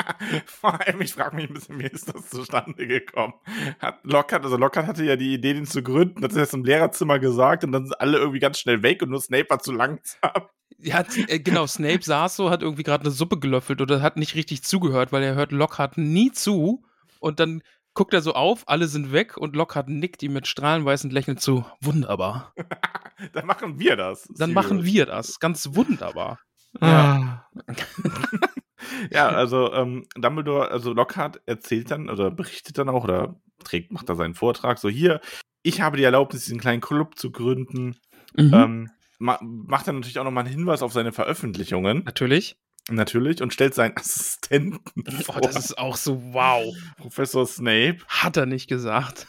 [0.47, 3.35] vor allem, ich frage mich ein bisschen, wie ist das zustande gekommen?
[3.81, 6.65] Hat Lockhart, also Lockhart hatte ja die Idee, den zu gründen, hat es jetzt im
[6.65, 9.73] Lehrerzimmer gesagt und dann sind alle irgendwie ganz schnell weg und nur Snape war zu
[9.73, 10.31] langsam.
[10.79, 14.37] Ja, äh, genau, Snape saß so, hat irgendwie gerade eine Suppe gelöffelt oder hat nicht
[14.37, 16.85] richtig zugehört, weil er hört Lockhart nie zu
[17.19, 17.62] und dann
[17.95, 21.65] guckt er so auf, alle sind weg und Lockhart nickt ihm mit strahlenweißem Lächeln zu.
[21.81, 22.55] Wunderbar.
[23.35, 24.27] Dann machen wir das.
[24.37, 25.39] Dann machen wir das.
[25.39, 26.41] Ganz wunderbar.
[26.81, 27.47] Ja.
[29.11, 34.08] ja, also ähm, Dumbledore, also Lockhart erzählt dann oder berichtet dann auch oder trägt, macht
[34.08, 35.21] da seinen Vortrag so hier.
[35.63, 37.97] Ich habe die Erlaubnis, diesen kleinen Club zu gründen.
[38.37, 38.54] Mhm.
[38.54, 42.56] Ähm, ma macht dann natürlich auch nochmal einen Hinweis auf seine Veröffentlichungen, Natürlich.
[42.91, 45.41] natürlich, und stellt seinen Assistenten Oh, vor.
[45.41, 46.75] das ist auch so wow.
[46.97, 49.26] Professor Snape Hat er nicht gesagt.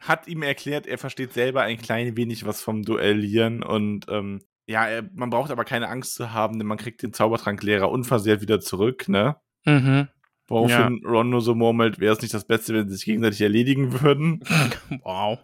[0.00, 4.40] hat ihm erklärt, er versteht selber ein klein wenig was vom Duellieren und ähm,
[4.72, 8.40] ja, er, man braucht aber keine Angst zu haben, denn man kriegt den Zaubertranklehrer unversehrt
[8.40, 9.36] wieder zurück, ne?
[9.64, 10.08] Mhm.
[10.48, 14.00] Woraufhin Ron nur so murmelt, wäre es nicht das Beste, wenn sie sich gegenseitig erledigen
[14.00, 14.42] würden.
[15.04, 15.38] Wow.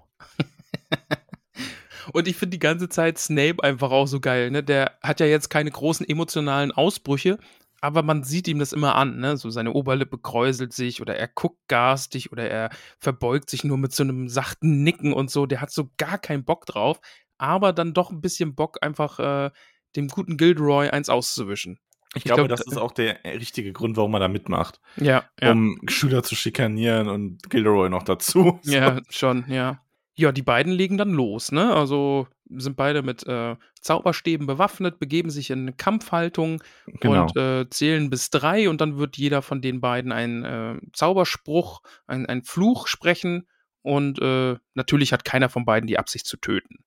[2.13, 4.63] Und ich finde die ganze Zeit Snape einfach auch so geil, ne?
[4.63, 7.39] Der hat ja jetzt keine großen emotionalen Ausbrüche,
[7.83, 9.37] aber man sieht ihm das immer an, ne?
[9.37, 13.93] So seine Oberlippe kräuselt sich oder er guckt garstig oder er verbeugt sich nur mit
[13.93, 15.45] so einem sachten Nicken und so.
[15.45, 17.01] Der hat so gar keinen Bock drauf,
[17.39, 19.51] aber dann doch ein bisschen Bock, einfach äh,
[19.97, 21.81] dem guten Gilderoy eins auszuwischen.
[22.15, 24.81] Ich, glaube, glaub, das ist auch der richtige Grund, warum man da mitmacht.
[24.97, 25.53] Ja, ja.
[25.53, 28.61] Um Schüler zu schikanieren und Gilderoy noch dazu.
[28.65, 29.83] Ja, schon, ja.
[30.15, 31.73] Ja, die beiden legen dann los, ne?
[31.73, 37.23] Also sind beide mit äh, Zauberstäben bewaffnet, begeben sich in eine Kampfhaltung Genau.
[37.23, 41.83] und äh, zählen bis drei und dann wird jeder von den beiden einen äh, Zauberspruch,
[42.07, 43.47] ein, ein Fluch sprechen
[43.83, 46.78] und äh, natürlich hat keiner von beiden die Absicht zu töten.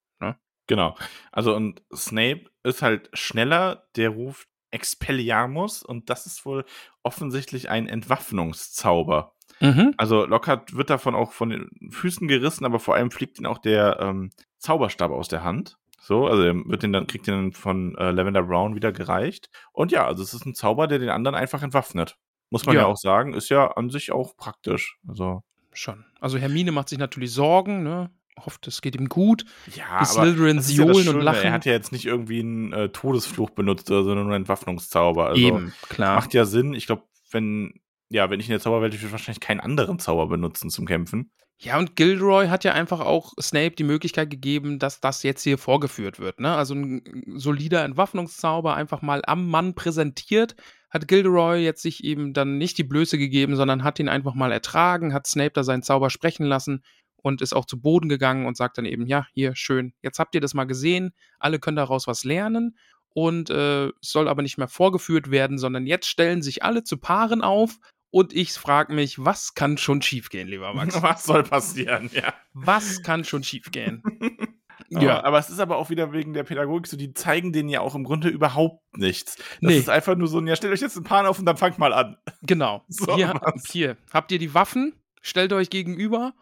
[0.68, 0.96] Genau.
[1.32, 6.64] Also und Snape ist halt schneller, der ruft Expelliarmus und das ist wohl
[7.04, 9.34] offensichtlich ein Entwaffnungszauber.
[9.60, 9.94] Mhm.
[9.98, 13.58] Also Lockhart wird davon auch von den Füßen gerissen, aber vor allem fliegt ihn auch
[13.60, 15.78] der ähm, Zauberstab aus der Hand.
[16.00, 19.50] So, also er wird den dann, kriegt den dann von äh, Lavender Brown wieder gereicht.
[19.72, 22.18] Und ja, also es ist ein Zauber, der den anderen einfach entwaffnet.
[22.50, 22.88] Muss man ja, Ja.
[22.88, 24.98] auch sagen, ist ja an sich auch praktisch.
[25.08, 26.06] Also, Schon.
[26.20, 28.10] Also Hermine macht sich natürlich Sorgen, ne?
[28.40, 29.46] Hofft, es geht ihm gut.
[29.76, 31.44] ja, Die Slytherins ja johlen und lachen.
[31.44, 35.28] Er hat ja jetzt nicht irgendwie einen äh, Todesfluch benutzt oder so, nur einen Entwaffnungszauber.
[35.28, 36.16] Also, Eben, klar.
[36.16, 36.74] Macht ja Sinn.
[36.74, 37.74] Ich glaube, wenn,
[38.10, 41.32] ja, wenn ich in der Zauberwelt, ich würde wahrscheinlich keinen anderen Zauber benutzen zum Kämpfen.
[41.64, 45.60] Ja, und Gilderoy hat ja einfach auch Snape die Möglichkeit gegeben, dass das jetzt hier
[45.60, 46.40] vorgeführt wird.
[46.40, 46.56] Ne?
[46.56, 47.04] Also ein
[47.36, 50.56] solider Entwaffnungszauber einfach mal am Mann präsentiert,
[50.90, 54.52] hat Gilderoy jetzt sich eben dann nicht die Blöße gegeben, sondern hat ihn einfach mal
[54.52, 56.82] ertragen, hat Snape da seinen Zauber sprechen lassen
[57.22, 60.36] und ist auch zu Boden gegangen und sagt dann eben, ja, hier, schön, jetzt habt
[60.36, 62.78] ihr das mal gesehen, alle können daraus was lernen
[63.14, 66.98] und äh, es soll aber nicht mehr vorgeführt werden, sondern jetzt stellen sich alle zu
[66.98, 67.78] Paaren auf
[68.10, 71.02] und ich frage mich, was kann schon schiefgehen, lieber Max?
[71.02, 72.34] Was soll passieren, ja.
[72.54, 74.04] Was kann schon schiefgehen?
[74.90, 75.24] Ja.
[75.24, 77.96] Aber es ist aber auch wieder wegen der Pädagogik so, die zeigen denen ja auch
[77.96, 79.38] im Grunde überhaupt nichts.
[79.38, 79.78] Das Nee.
[79.78, 81.78] ist einfach nur so, ein, ja, stellt euch jetzt einen Pan auf und dann fangt
[81.80, 82.18] mal an.
[82.42, 82.84] Genau.
[82.90, 84.94] So hier, hier, habt ihr die Waffen?
[85.22, 86.34] Stellt euch gegenüber,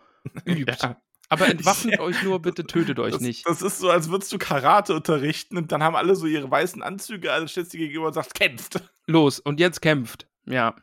[0.46, 0.78] übt.
[0.82, 1.02] Ja.
[1.30, 2.00] Aber entwaffnet Ja.
[2.02, 3.48] euch nur, bitte tötet euch Das, nicht.
[3.48, 6.82] das ist so, als würdest du Karate unterrichten und dann haben alle so ihre weißen
[6.82, 8.82] Anzüge, also stellst dir gegenüber und sagst, kämpft.
[9.06, 10.28] Los, und jetzt kämpft.
[10.46, 10.76] Ja.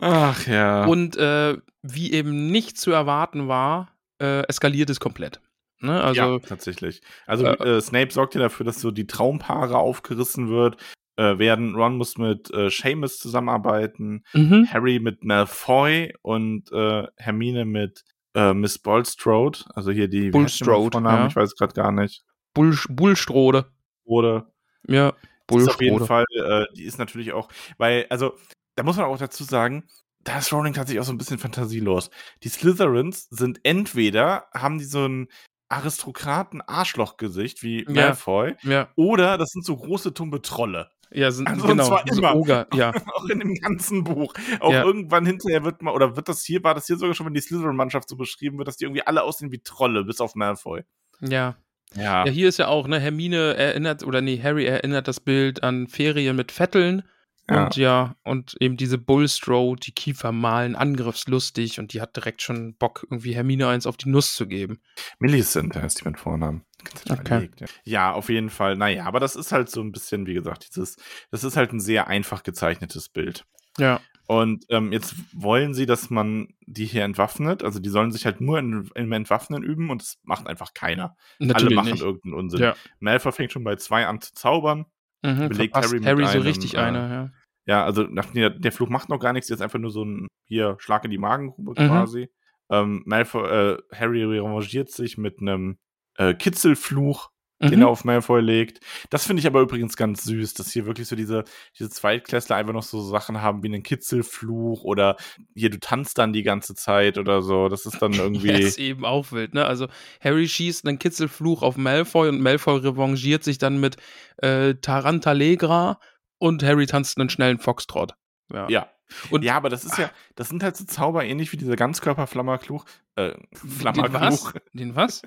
[0.00, 0.84] Ach ja.
[0.84, 5.40] Und äh, wie eben nicht zu erwarten war, äh, eskaliert es komplett.
[5.80, 6.02] Ne?
[6.02, 7.00] Also, ja, tatsächlich.
[7.26, 10.76] Also äh, äh, Snape sorgt ja dafür, dass so die Traumpaare aufgerissen wird.
[11.16, 14.68] Äh, werden Ron muss mit äh, Seamus zusammenarbeiten, mhm.
[14.72, 19.60] Harry mit Malfoy und äh, Hermine mit äh, Miss Bulstrode.
[19.74, 21.22] Also hier die Bulstrode, Vornamen?
[21.22, 21.26] ja.
[21.28, 22.24] Ich weiß gerade gar nicht.
[22.54, 23.70] Bull, Bullstrode.
[24.04, 24.50] Oder
[24.86, 26.06] Ja, ist auf jeden Bullstrode.
[26.06, 28.36] Fall, äh, die ist natürlich auch, weil, also,
[28.74, 29.84] da muss man auch dazu sagen,
[30.20, 32.10] da ist Rowling tatsächlich auch so ein bisschen fantasielos.
[32.42, 35.28] Die Slytherins sind entweder, haben die so ein
[35.68, 37.92] Aristokraten-Arschloch-Gesicht wie Ja.
[37.92, 40.90] Malfoy, Ja, oder das sind so große, tumbe Trolle.
[41.10, 41.84] ja sind, Also, und genau.
[41.86, 42.34] zwar so immer.
[42.36, 42.92] Oger, ja.
[43.14, 44.34] auch in dem ganzen Buch.
[44.60, 44.82] Auch Ja.
[44.84, 47.40] irgendwann hinterher wird mal, oder wird das hier, war das hier sogar schon, wenn die
[47.40, 50.82] Slytherin-Mannschaft so beschrieben wird, dass die irgendwie alle aussehen wie Trolle, bis auf Malfoy.
[51.20, 51.56] ja.
[51.94, 52.26] Ja.
[52.26, 55.86] Ja, hier ist ja auch, ne, Hermine erinnert, oder nee, Harry erinnert das Bild an
[55.86, 57.02] Ferien mit Vetteln.
[57.50, 57.64] Ja.
[57.64, 62.74] Und ja, und eben diese Bullstrode, die Kiefer malen, angriffslustig und die hat direkt schon
[62.76, 64.80] Bock, irgendwie Hermine eins auf die Nuss zu geben.
[65.18, 66.64] Millicent heißt die mit Vornamen.
[67.08, 67.20] Okay.
[67.20, 67.66] überlegt, ja.
[67.84, 68.76] ja, auf jeden Fall.
[68.76, 70.96] Naja, aber das ist halt so ein bisschen, wie gesagt, dieses,
[71.30, 73.44] das ist halt ein sehr einfach gezeichnetes Bild.
[73.78, 74.00] Ja.
[74.26, 77.64] Und ähm, jetzt wollen sie, dass man die hier entwaffnet.
[77.64, 81.16] Also die sollen sich halt nur in, im Entwaffnen üben und das macht einfach keiner.
[81.40, 82.02] Alle Natürlich machen nicht.
[82.02, 82.60] irgendeinen Unsinn.
[82.60, 82.76] Ja.
[83.00, 84.84] Malfoy fängt schon bei zwei an zu zaubern.
[85.22, 87.30] Mhm, belegt Harry Harry, so einem, richtig äh, eine, ja.
[87.66, 90.76] Ja, also der, der Fluch macht noch gar nichts, jetzt einfach nur so ein hier
[90.78, 91.86] Schlag in die Magengrube Mhm.
[91.88, 92.30] quasi.
[92.70, 95.78] Ähm, Malfoy, äh, Harry revanchiert sich mit einem
[96.16, 97.82] äh, Kitzelfluch, den Mhm.
[97.82, 98.80] er auf Malfoy legt.
[99.10, 101.44] Das finde ich aber übrigens ganz süß, dass hier wirklich so diese,
[101.78, 105.16] diese Zweitklässler einfach noch so Sachen haben wie einen Kitzelfluch oder
[105.54, 107.68] hier, du tanzt dann die ganze Zeit oder so.
[107.68, 108.48] Das ist dann irgendwie.
[108.52, 109.64] Ja, ist eben auch wild, ne?
[109.64, 109.88] Also
[110.20, 113.96] Harry schießt einen Kitzelfluch auf Malfoy und Malfoy revanchiert sich dann mit
[114.36, 115.98] äh, Tarantalegra
[116.38, 118.14] und Harry tanzt einen schnellen Foxtrot.
[118.52, 118.68] Ja.
[118.68, 118.88] ja.
[119.30, 122.84] Und ja, aber das ist ja, das sind halt so Zauber ähnlich wie dieser Ganzkörperflammerkluch.
[123.16, 124.20] Äh, den Flammerkluch.
[124.20, 124.52] was?
[124.74, 125.22] Den was?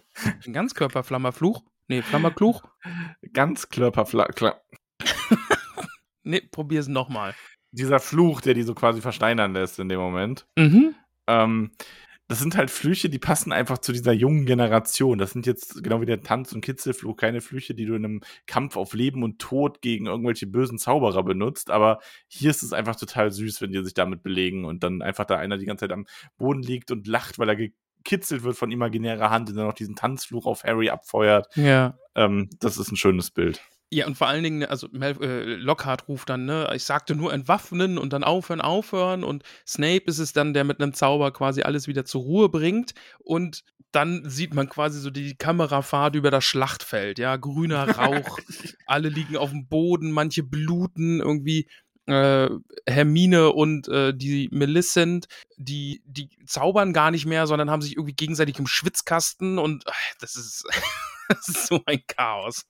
[0.46, 1.64] Den Ganzkörperflammerfluch?
[1.92, 2.64] Nee, Flammerkluch?
[3.34, 4.62] Ganzkörperfla Kla-
[6.24, 7.36] Nee, probier's nochmal.
[7.72, 10.48] dieser Fluch, der die so quasi versteinern lässt in dem Moment.
[10.58, 10.96] Mhm.
[11.28, 11.72] Ähm,
[12.30, 15.18] das sind halt Flüche, die passen einfach zu dieser jungen Generation.
[15.18, 18.22] Das sind jetzt genau wie der Tanz- und Kitzelfluch keine Flüche, die du in einem
[18.48, 21.72] Kampf auf Leben und Tod gegen irgendwelche bösen Zauberer benutzt.
[21.72, 22.00] Aber
[22.30, 25.36] hier ist es einfach total süß, wenn die sich damit belegen und dann einfach da
[25.36, 26.06] einer die ganze Zeit am
[26.38, 27.58] Boden liegt und lacht, weil er
[28.04, 31.48] gekitzelt wird von imaginärer Hand und dann noch diesen Tanzfluch auf Harry abfeuert.
[31.56, 31.98] Ja.
[32.16, 33.62] Ähm, das ist ein schönes Bild.
[33.94, 37.98] Ja, und vor allen Dingen, also äh, Lockhart ruft dann, ne, ich sagte nur entwaffnen
[37.98, 39.26] und dann aufhören, aufhören.
[39.26, 42.94] Und Snape ist es dann, der mit einem Zauber quasi alles wieder zur Ruhe bringt.
[43.20, 48.40] Und dann sieht man quasi so die Kamerafahrt über das Schlachtfeld, ja, grüner Rauch,
[48.86, 51.68] alle liegen auf dem Boden, manche bluten irgendwie.
[52.08, 52.50] Äh,
[52.88, 58.16] Hermine und äh, die Millicent, die, die zaubern gar nicht mehr, sondern haben sich irgendwie
[58.16, 60.66] gegenseitig im Schwitzkasten und äh, das ist,
[61.30, 62.66] das ist so ein Chaos.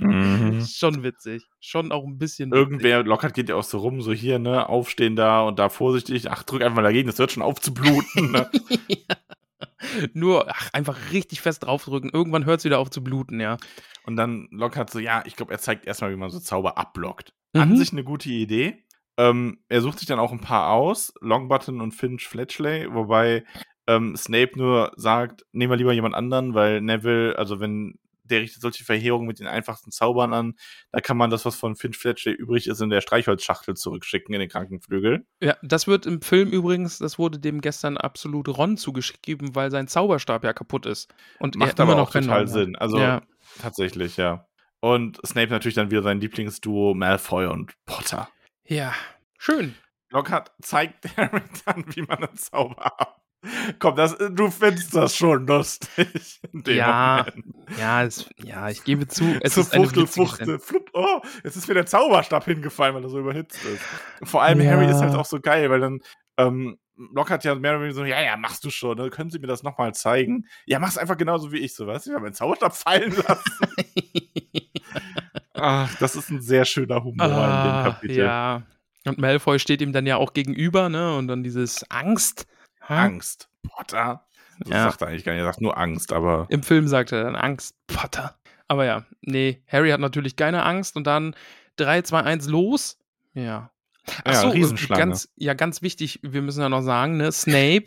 [0.00, 1.44] Ist Schon witzig.
[1.60, 2.50] Schon auch ein bisschen.
[2.50, 2.60] witzig.
[2.60, 6.30] Irgendwer, Lockhart geht ja auch so rum, so hier, ne, aufstehen da und da vorsichtig,
[6.30, 8.50] ach, drück einfach mal dagegen, das wird schon aufzubluten, ne?
[10.12, 12.10] Nur ach, einfach richtig fest draufdrücken.
[12.12, 13.56] Irgendwann hört es wieder auf zu bluten, ja.
[14.04, 17.32] Und dann Lockhart so, ja, ich glaube, er zeigt erstmal, wie man so Zauber abblockt.
[17.52, 17.60] Mhm.
[17.60, 18.84] An sich eine gute Idee.
[19.16, 23.44] Ähm, er sucht sich dann auch ein paar aus, Longbutton und Finch Fletchley, wobei
[23.88, 27.98] ähm, Snape nur sagt, nehmen wir lieber jemand anderen, weil Neville, also wenn
[28.30, 30.54] der richtet solche Verheerungen mit den einfachsten Zaubern an,
[30.92, 34.40] da kann man das, was von Finch Fletchley übrig ist, in der Streichholzschachtel zurückschicken in
[34.40, 35.26] den Krankenflügel.
[35.42, 39.88] Ja, das wird im Film übrigens, das wurde dem gestern absolut Ron zugeschrieben, weil sein
[39.88, 41.12] Zauberstab ja kaputt ist.
[41.38, 42.46] Und Macht er aber auch total.
[42.46, 42.76] Sinn.
[42.76, 43.22] Also ja.
[43.60, 44.47] tatsächlich, ja.
[44.80, 48.28] Und Snape natürlich dann wieder sein Lieblingsduo Malfoy und Potter.
[48.64, 48.94] ja,
[49.38, 49.74] schön.
[50.10, 53.20] Lockhart zeigt Harry dann, wie man einen Zauber ab.
[53.78, 56.40] Komm, das, du findest das schon lustig.
[56.52, 57.54] In dem Ja, Moment.
[57.78, 61.68] Ja, es, ja, ich gebe zu, es so ist Fuchtel, Fuchtel, flupp, oh, jetzt ist
[61.68, 63.82] mir der Zauberstab hingefallen, weil er so überhitzt ist.
[64.28, 64.72] Vor allem Ja.
[64.72, 66.00] Harry ist halt auch so geil, weil dann
[66.36, 66.78] ähm,
[67.12, 69.08] Lockhart ja mehr oder weniger so, ja, ja, machst du schon, ne?
[69.10, 70.46] können Sie mir das nochmal zeigen?
[70.66, 73.52] Ja, mach's einfach genauso wie ich, so, du, ich habe meinen Zauberstab fallen lassen.
[75.54, 78.18] Ach, das ist ein sehr schöner Humor in dem Ah, Kapitel.
[78.24, 78.62] ja.
[79.06, 81.16] Und Malfoy steht ihm dann ja auch gegenüber, ne?
[81.16, 82.46] Und dann dieses Angst.
[82.88, 83.02] Ha?
[83.04, 83.48] Angst.
[83.68, 84.26] Potter.
[84.60, 84.84] Das Ja.
[84.90, 85.40] sagt er eigentlich gar nicht.
[85.42, 88.36] Er sagt nur Angst, aber Im Film sagt er dann Angst, Potter.
[88.66, 91.34] Aber ja, nee, Harry hat natürlich keine Angst und dann
[91.76, 92.98] 3, 2, 1, los.
[93.34, 93.70] Ja.
[94.24, 94.98] Ach Ja, so, Riesenschlange.
[95.00, 97.86] ganz, ja, ganz wichtig, wir müssen ja noch sagen, ne, Snape,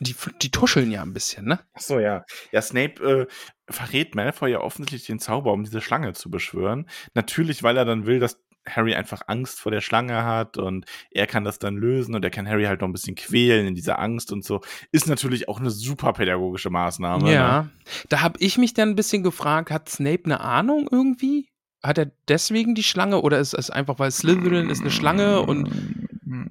[0.00, 1.60] die, die tuscheln ja ein bisschen, ne?
[1.74, 2.24] Ach so, ja.
[2.52, 6.88] Ja, Snape äh, verrät Malfoy ja offensichtlich den Zauber, um diese Schlange zu beschwören.
[7.14, 11.26] Natürlich, weil er dann will, dass Harry einfach Angst vor der Schlange hat und er
[11.26, 13.98] kann das dann lösen und er kann Harry halt noch ein bisschen quälen in dieser
[13.98, 14.60] Angst und so.
[14.92, 17.24] Ist natürlich auch eine super pädagogische Maßnahme.
[17.24, 17.34] Ne?
[17.34, 17.68] Ja.
[18.08, 21.48] Da habe ich mich dann ein bisschen gefragt, hat Snape eine Ahnung irgendwie?
[21.82, 25.70] Hat er deswegen die Schlange oder ist es einfach, weil Slytherin ist eine Schlange und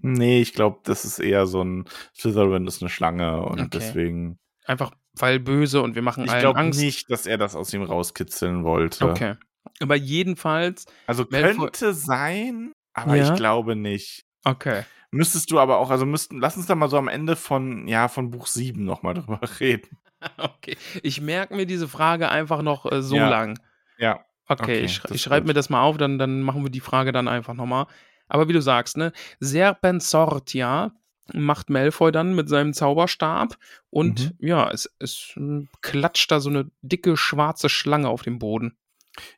[0.01, 3.69] Nee, ich glaube, das ist eher so ein Slytherin ist eine Schlange und Okay.
[3.73, 4.39] deswegen.
[4.65, 6.79] einfach weil böse und wir machen Ich allen glaube Angst?
[6.79, 9.09] nicht, dass er das aus ihm rauskitzeln wollte.
[9.09, 9.35] Okay.
[9.81, 13.29] Aber jedenfalls, Also könnte sein, aber Ja.
[13.31, 14.25] ich glaube nicht.
[14.45, 14.83] okay.
[15.11, 18.07] Müsstest du aber auch, also müssten, lass uns da mal so am Ende von, ja,
[18.09, 19.97] von Buch 7 nochmal drüber reden.
[20.37, 20.77] Okay.
[21.03, 23.29] Ich merke mir diese Frage einfach noch äh, so Ja.
[23.29, 23.59] lang.
[23.97, 24.23] Ja.
[24.49, 27.11] Okay, Okay, ich, ich schreibe mir das mal auf, dann, dann machen wir die Frage
[27.11, 27.85] dann einfach nochmal.
[28.27, 30.91] Aber wie du sagst, ne, Serpensortia
[31.33, 33.57] macht Malfoy dann mit seinem Zauberstab
[33.91, 38.75] und ja, es, es mm, klatscht da so eine dicke schwarze Schlange auf dem Boden.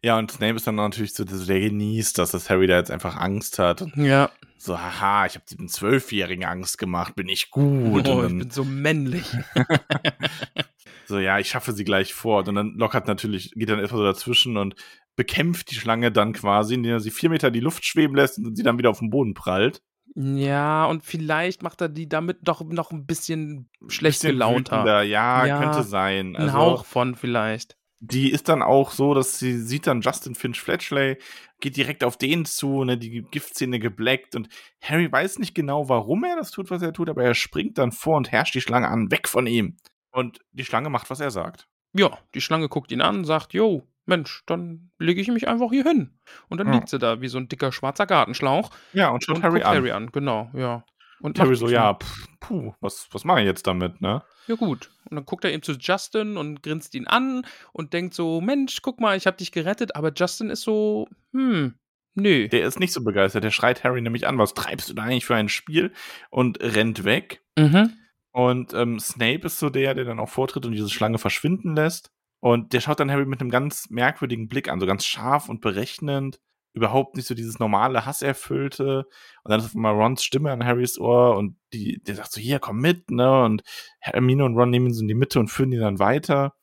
[0.01, 3.17] Ja, und Snape ist dann natürlich so, der genießt, dass das Harry da jetzt einfach
[3.17, 3.85] Angst hat.
[3.95, 8.07] Ja, so, haha, ich habe dem Zwölfjährigen Angst gemacht, bin ich gut.
[8.07, 9.25] oh, und ich bin so männlich.
[11.11, 12.47] so, ja, ich schaffe sie gleich fort.
[12.49, 14.75] Und dann lockert natürlich, geht dann erstmal so dazwischen und
[15.15, 18.37] bekämpft die Schlange dann quasi, indem er sie vier Meter in die Luft schweben lässt
[18.39, 19.81] und sie dann wieder auf den Boden prallt.
[20.15, 25.03] ja, und vielleicht macht er die damit doch noch ein bisschen schlecht Bisschen gelaunter.
[25.03, 26.35] Ja, Ja, könnte sein.
[26.35, 27.77] Ein Also, Hauch von vielleicht.
[27.99, 31.17] die ist dann auch so, dass sie sieht dann Justin Finch Fletchley,
[31.59, 34.49] geht direkt auf den zu, ne, die Giftzähne gebleckt und
[34.81, 37.91] Harry weiß nicht genau, warum er das tut, was er tut, aber er springt dann
[37.91, 39.77] vor und herrscht die Schlange an, weg von ihm.
[40.11, 41.67] Und die Schlange macht, was er sagt.
[41.93, 45.83] Ja, die Schlange guckt ihn an, sagt, jo, Mensch, dann lege ich mich einfach hier
[45.83, 46.17] hin.
[46.49, 46.73] Und dann Ja.
[46.73, 49.75] liegt sie da wie so ein dicker schwarzer Gartenschlauch Ja, und schaut und Harry an.
[49.75, 50.83] Harry an, genau, ja.
[51.21, 51.93] Und Harry so, ja,
[52.39, 54.23] puh, was, was mache ich jetzt damit, ne?
[54.47, 54.89] Ja, gut.
[55.09, 58.81] Und dann guckt er eben zu Justin und grinst ihn an und denkt so, Mensch,
[58.81, 59.95] guck mal, ich habe dich gerettet.
[59.95, 61.75] Aber Justin ist so, hm,
[62.15, 62.47] nö.
[62.47, 65.25] Der ist nicht so begeistert, der schreit Harry nämlich an, was treibst du da eigentlich
[65.27, 65.93] für ein Spiel?
[66.31, 67.43] Und rennt weg.
[67.55, 67.93] Mhm.
[68.31, 72.11] Und ähm, Snape ist so der, der dann auch vortritt und diese Schlange verschwinden lässt.
[72.39, 75.61] Und der schaut dann Harry mit einem ganz merkwürdigen Blick an, so ganz scharf und
[75.61, 76.39] berechnend.
[76.73, 79.05] Überhaupt nicht so dieses normale Hasserfüllte.
[79.43, 82.41] Und dann ist auf einmal Rons Stimme an Harrys Ohr und die, der sagt so,
[82.41, 83.43] hier, komm mit, ne?
[83.43, 83.63] Und
[83.99, 86.53] Hermine und Ron nehmen ihn so in die Mitte und führen ihn dann weiter.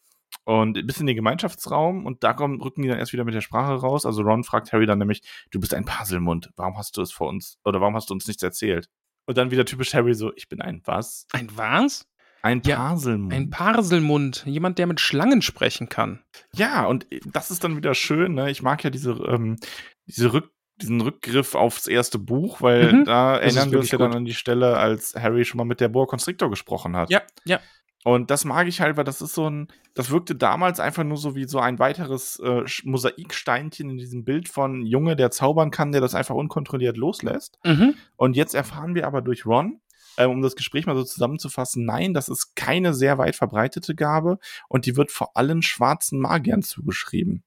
[0.45, 3.43] Und bis in den Gemeinschaftsraum und da kommen, rücken die dann erst wieder mit der
[3.43, 4.07] Sprache raus.
[4.07, 7.29] Also Ron fragt Harry dann nämlich, du bist ein Puzzlemund, warum hast du es vor
[7.29, 8.89] uns, oder warum hast du uns nichts erzählt?
[9.29, 11.27] Und dann wieder typisch Harry so, ich bin ein was?
[11.33, 12.07] Ein was?
[12.41, 13.35] Ein Ja, Parselmund.
[13.35, 14.45] Ein Parselmund.
[14.47, 16.21] Jemand, der mit Schlangen sprechen kann.
[16.55, 18.51] ja, und das ist dann wieder schön, ne?
[18.51, 19.57] Ich mag ja diese, ähm,
[20.07, 23.99] diese Rück, diesen Rückgriff aufs erste Buch, weil Mhm, da das erinnern wir uns ja
[23.99, 24.17] dann gut.
[24.17, 27.11] an die Stelle, als Harry schon mal mit der Boa Constrictor gesprochen hat.
[27.11, 27.61] Ja, ja.
[28.05, 31.17] Und das mag ich halt, weil das ist so ein, das wirkte damals einfach nur
[31.17, 35.93] so wie so ein weiteres äh, Mosaiksteinchen in diesem Bild von Junge, der zaubern kann,
[35.93, 37.59] der das einfach unkontrolliert loslässt.
[37.65, 37.95] Mhm.
[38.17, 39.81] Und jetzt erfahren wir aber durch Ron,
[40.17, 44.39] äh, um das Gespräch mal so zusammenzufassen, nein, das ist keine sehr weit verbreitete Gabe
[44.69, 47.43] und die wird vor allem schwarzen Magiern zugeschrieben.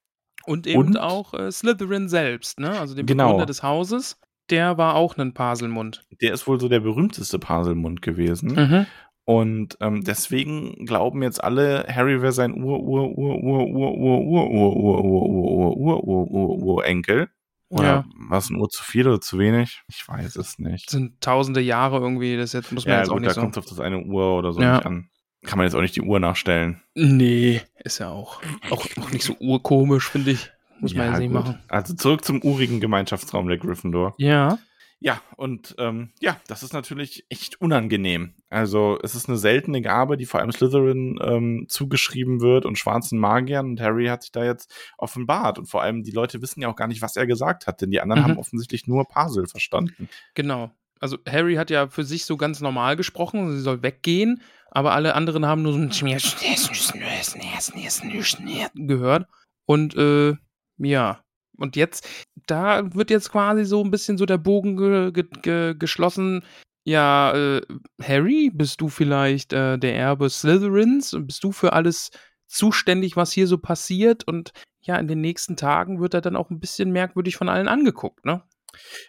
[0.45, 0.97] Und eben Und?
[0.99, 2.79] auch äh, Slytherin selbst, ne?
[2.79, 3.25] Also dem Genau.
[3.25, 4.19] Begründer des Hauses.
[4.49, 6.03] Der war auch ein Parselmund.
[6.19, 8.53] Der ist wohl so der berühmteste Parselmund gewesen.
[8.53, 8.85] Mhm.
[9.23, 14.21] Und ähm, deswegen glauben jetzt alle, Harry wäre sein Ur, Ur, Ur, Ur, Ur, Ur,
[14.21, 17.29] Ur, Ur, Ur, Ur, Ur, Ur, Ur, Ur, Urenkel.
[17.69, 18.05] Oder Ja.
[18.29, 19.81] war es ein Uhr zu viel oder zu wenig?
[19.87, 20.87] Ich weiß es nicht.
[20.87, 22.35] Das sind tausende Jahre irgendwie.
[22.35, 23.41] Das jetzt, muss man Ja, jetzt auch gut, da nicht so.
[23.41, 24.75] kommt auf das eine Uhr oder so Ja.
[24.77, 25.09] nicht an.
[25.45, 26.81] Kann man jetzt auch nicht die Uhr nachstellen.
[26.95, 30.51] Nee, ist ja auch, auch, auch nicht so urkomisch, finde ich.
[30.81, 31.43] Muss man Ja, jetzt nicht gut.
[31.43, 31.59] machen.
[31.69, 34.13] Also zurück zum urigen Gemeinschaftsraum der Gryffindor.
[34.17, 34.59] Ja.
[34.99, 38.35] Ja, und ähm, ja, das ist natürlich echt unangenehm.
[38.51, 43.17] Also es ist eine seltene Gabe, die vor allem Slytherin ähm, zugeschrieben wird und schwarzen
[43.17, 43.65] Magiern.
[43.69, 45.57] Und Harry hat sich da jetzt offenbart.
[45.57, 47.91] Und vor allem die Leute wissen ja auch gar nicht, was er gesagt hat, denn
[47.91, 48.27] die anderen Mhm.
[48.27, 50.09] haben offensichtlich nur Parsel verstanden.
[50.33, 50.71] Genau.
[50.99, 55.15] Also Harry hat ja für sich so ganz normal gesprochen, sie soll weggehen, aber alle
[55.15, 55.89] anderen haben nur so ein
[58.75, 59.27] gehört.
[59.65, 60.35] Und äh,
[60.77, 61.23] ja.
[61.57, 62.07] Und jetzt,
[62.47, 66.43] da wird jetzt quasi so ein bisschen so der Bogen ge ge ge geschlossen.
[66.91, 67.61] Ja, äh,
[68.03, 71.13] Harry, bist du vielleicht äh, der Erbe Slytherins?
[71.13, 72.09] Und bist du für alles
[72.47, 74.27] zuständig, was hier so passiert?
[74.27, 74.51] Und
[74.81, 78.25] ja, in den nächsten Tagen wird er dann auch ein bisschen merkwürdig von allen angeguckt,
[78.25, 78.43] ne?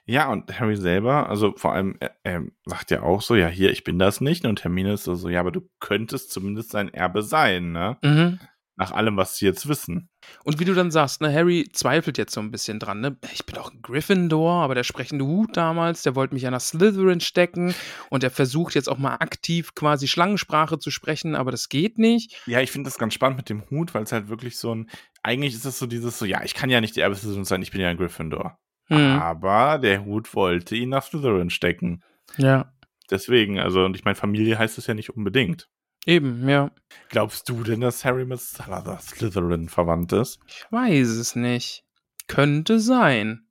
[0.05, 3.73] Ja, und Harry selber, also vor allem, er, er sagt ja auch so, ja, hier,
[3.73, 4.45] ich bin das nicht.
[4.47, 7.99] Und Hermine ist so, so, ja, aber du könntest zumindest sein Erbe sein, ne?
[8.03, 8.38] Mhm.
[8.76, 10.08] Nach allem, was sie jetzt wissen.
[10.44, 13.16] Und wie du dann sagst, ne, Harry zweifelt jetzt so ein bisschen dran, ne?
[13.32, 16.61] Ich bin doch ein Gryffindor, aber der sprechende Hut damals, der wollte mich ja nach
[16.61, 17.74] Slytherin stecken
[18.08, 22.40] und er versucht jetzt auch mal aktiv quasi Schlangensprache zu sprechen, aber das geht nicht.
[22.46, 24.88] Ja, ich finde das ganz spannend mit dem Hut, weil es halt wirklich so ein,
[25.22, 27.72] eigentlich ist es so dieses so, ja, ich kann ja nicht die Erbesitzerin sein, ich
[27.72, 28.58] bin ja ein Gryffindor.
[28.87, 29.20] Hm.
[29.20, 32.02] Aber der Hut wollte ihn nach Slytherin stecken.
[32.38, 32.72] Ja.
[33.11, 35.68] Deswegen, also, und ich meine, Familie heißt es ja nicht unbedingt.
[36.07, 36.71] Eben, ja.
[37.11, 40.41] Glaubst du denn, dass Harry mit Slytherin verwandt ist?
[40.49, 41.85] Ich weiß es nicht.
[42.27, 43.47] Könnte sein.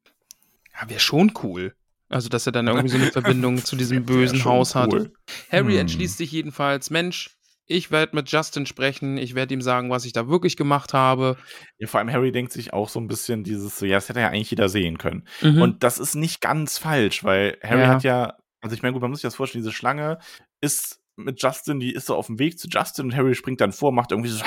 [0.80, 1.74] Ja, wäre schon cool.
[2.10, 4.92] Also, dass er dann irgendwie so eine Verbindung zu diesem bösen Haus hat.
[4.92, 5.14] cool.
[5.52, 5.82] Harry Hm.
[5.82, 7.38] entschließt sich jedenfalls, Mensch,
[7.68, 11.38] ich werde mit Justin sprechen, ich werde ihm sagen, was ich da wirklich gemacht habe.
[11.78, 14.20] Ja, vor allem Harry denkt sich auch so ein bisschen dieses so, ja, das hätte
[14.20, 15.26] ja eigentlich jeder sehen können.
[15.42, 15.62] Mhm.
[15.62, 17.88] Und das ist nicht ganz falsch, weil Harry Ja.
[17.88, 20.20] hat ja, also ich meine, gut, man muss sich das vorstellen, diese Schlange
[20.60, 23.72] ist mit Justin, die ist so auf dem Weg zu Justin und Harry springt dann
[23.72, 24.44] vor, macht irgendwie so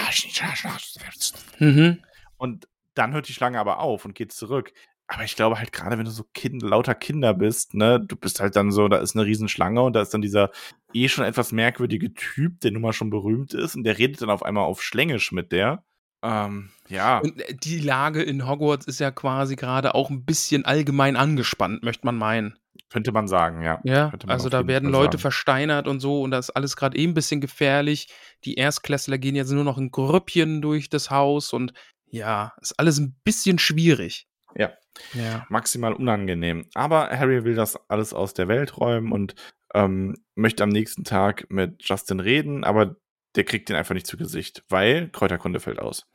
[1.59, 2.03] mhm.
[2.37, 4.73] und dann hört die Schlange aber auf und geht zurück.
[5.07, 8.41] Aber ich glaube halt gerade, wenn du so kind, lauter Kinder bist, ne, du bist
[8.41, 10.51] halt dann so, da ist eine Riesenschlange und da ist dann dieser
[10.95, 14.31] eh schon etwas merkwürdige Typ, der nun mal schon berühmt ist und der redet dann
[14.31, 15.85] auf einmal auf Schlängisch mit der.
[16.23, 17.19] Ähm, ja.
[17.19, 21.83] Und äh, die Lage in Hogwarts ist ja quasi gerade auch ein bisschen allgemein angespannt,
[21.83, 22.59] möchte man meinen.
[22.91, 23.81] Könnte man sagen, ja.
[23.85, 25.23] Ja, also da werden Fall Leute sagen.
[25.23, 28.09] versteinert und so und das ist alles gerade eh ein bisschen gefährlich.
[28.45, 31.73] Die Erstklässler gehen jetzt nur noch in Grüppchen durch das Haus und
[32.07, 34.29] ja, ist alles ein bisschen schwierig.
[34.57, 34.73] Ja.
[35.13, 35.45] Ja.
[35.49, 36.69] maximal unangenehm.
[36.75, 39.35] Aber Harry will das alles aus der Welt räumen und
[39.75, 42.95] ähm, möchte am nächsten Tag mit Justin reden, aber
[43.35, 46.07] der kriegt ihn einfach nicht zu Gesicht, weil Kräuterkunde fällt aus.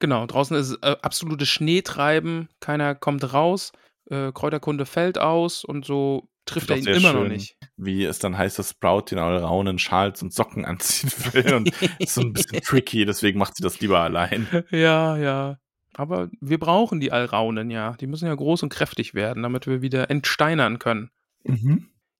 [0.00, 3.72] Genau, draußen ist äh, absolutes Schneetreiben, keiner kommt raus,
[4.10, 7.56] äh, Kräuterkunde fällt aus und so trifft er ihn immer noch schön, nicht.
[7.76, 11.54] Wie es dann heißt, dass Sprout den Allraunen Schals und Socken anziehen will.
[11.54, 14.46] Und ist so ein bisschen tricky, deswegen macht sie das lieber allein.
[14.70, 15.58] Ja, ja.
[15.96, 17.92] Aber wir brauchen die Alraunen ja.
[17.92, 21.10] Die müssen ja groß und kräftig werden, damit wir wieder entsteinern können.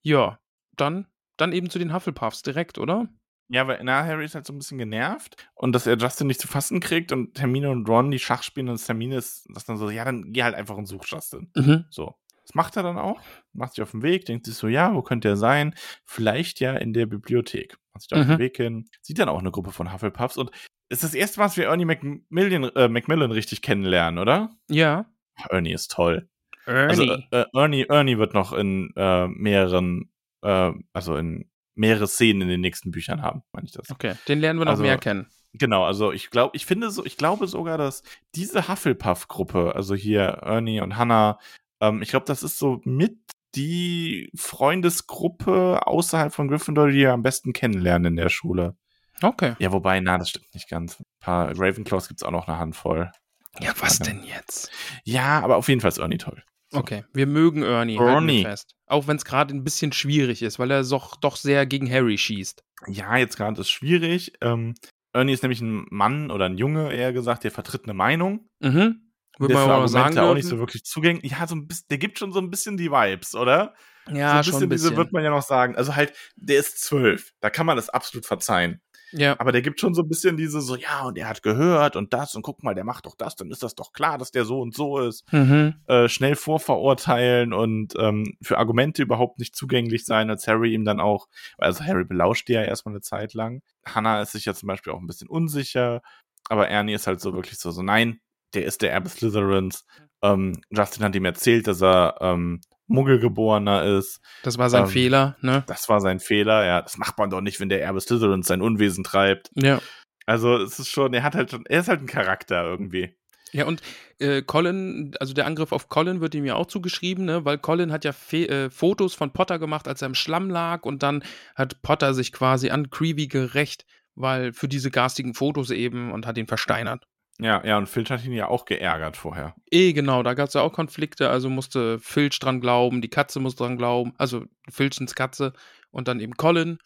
[0.02, 0.38] Ja,
[0.76, 1.06] dann,
[1.36, 3.08] dann eben zu den Hufflepuffs direkt, oder?
[3.48, 6.40] Ja, weil na, Harry ist halt so ein bisschen genervt und dass er Justin nicht
[6.40, 9.76] zu fassen kriegt und Hermine und Ron die Schach spielen und Hermine ist das dann
[9.76, 11.50] so, ja, dann geh halt einfach und such Justin.
[11.54, 11.84] Mhm.
[11.90, 12.14] So.
[12.42, 13.20] Das macht er dann auch,
[13.52, 15.74] macht sich auf den Weg, denkt sich so, ja, wo könnte er sein?
[16.04, 17.78] Vielleicht ja in der Bibliothek.
[17.92, 18.30] Macht sich da auf Mhm.
[18.32, 20.50] den Weg hin, sieht dann auch eine Gruppe von Hufflepuffs und
[20.90, 24.50] ist das erste Mal, dass wir Ernie Macmillan, äh, Macmillan richtig kennenlernen, oder?
[24.68, 25.06] Ja.
[25.50, 26.28] Ernie ist toll.
[26.66, 26.88] Ernie.
[27.10, 30.10] Also äh, Ernie, Ernie wird noch in äh, mehreren,
[30.42, 33.90] äh, also in mehrere Szenen in den nächsten Büchern haben, meine ich das.
[33.90, 35.26] okay, den lernen wir noch Also- mehr kennen.
[35.56, 38.02] Genau, also ich glaube, ich finde so, ich glaube sogar, dass
[38.34, 41.38] diese Hufflepuff-Gruppe, also hier Ernie und Hannah,
[41.80, 43.16] ähm, ich glaube, das ist so mit
[43.54, 48.76] die Freundesgruppe außerhalb von Gryffindor, die wir am besten kennenlernen in der Schule.
[49.22, 49.54] Okay.
[49.60, 50.98] Ja, wobei, na, das stimmt nicht ganz.
[50.98, 53.12] Ein paar Ravenclaws gibt's auch noch eine Handvoll.
[53.60, 54.72] Ja, was denn jetzt?
[55.04, 56.42] Ja, aber auf jeden Fall ist Ernie toll.
[56.74, 56.80] So.
[56.80, 58.42] Okay, wir mögen Ernie, Ernie.
[58.42, 58.74] fest.
[58.86, 62.18] Auch wenn es gerade ein bisschen schwierig ist, weil er doch, doch sehr gegen Harry
[62.18, 62.64] schießt.
[62.88, 64.32] Ja, jetzt gerade ist schwierig.
[64.40, 64.74] Ähm,
[65.12, 68.48] Ernie ist nämlich ein Mann oder ein Junge, eher gesagt, der vertritt eine Meinung.
[68.60, 69.12] Mhm.
[69.38, 71.30] Würde der man auch sagen Argumente auch nicht so wirklich zugänglich.
[71.32, 73.74] Ja, so ein bisschen, der gibt schon so ein bisschen die Vibes, oder?
[74.12, 74.68] Ja, so schon ein ein bisschen, bisschen.
[74.68, 75.76] diese wird man ja noch sagen.
[75.76, 77.32] Also halt, der ist zwölf.
[77.40, 78.80] Da kann man das absolut verzeihen.
[79.12, 79.38] Ja.
[79.38, 82.12] Aber der gibt schon so ein bisschen diese so, ja, und er hat gehört und
[82.12, 84.44] das und guck mal, der macht doch das, dann ist das doch klar, dass der
[84.44, 85.30] so und so ist.
[85.32, 85.74] Mhm.
[85.86, 91.00] Äh, schnell vorverurteilen und ähm, für Argumente überhaupt nicht zugänglich sein, als Harry ihm dann
[91.00, 93.62] auch, also Harry belauscht die ja erstmal eine Zeit lang.
[93.84, 96.00] Hannah ist sich ja zum Beispiel auch ein bisschen unsicher,
[96.48, 98.20] aber Ernie ist halt so wirklich so, so nein,
[98.54, 99.84] der ist der Erbe Slytherins.
[100.22, 104.20] Ähm, Justin hat ihm erzählt, dass er ähm, Muggelgeborener ist.
[104.42, 105.64] Das war sein Ähm, Fehler, ne?
[105.66, 106.64] Das war sein Fehler.
[106.64, 109.50] Ja, das macht man doch nicht, wenn der Erbe Slytherins sein Unwesen treibt.
[109.54, 109.80] Ja.
[110.26, 113.16] Also es ist schon, er hat halt schon, er ist halt ein Charakter irgendwie.
[113.52, 113.82] Ja, und
[114.18, 117.44] äh, Colin, also der Angriff auf Colin wird ihm ja auch zugeschrieben, ne?
[117.44, 120.84] weil Colin hat ja Fe äh, Fotos von Potter gemacht, als er im Schlamm lag
[120.84, 121.22] und dann
[121.54, 126.36] hat Potter sich quasi an Creevy gerecht, weil für diese garstigen Fotos eben und hat
[126.36, 127.06] ihn versteinert.
[127.40, 129.54] Ja, ja, und Filch hat ihn ja auch geärgert vorher.
[129.70, 133.40] Eh, genau, da gab es ja auch Konflikte, also musste Filch dran glauben, die Katze
[133.40, 135.52] muss dran glauben, also Filchens Katze
[135.90, 136.78] und dann eben Colin.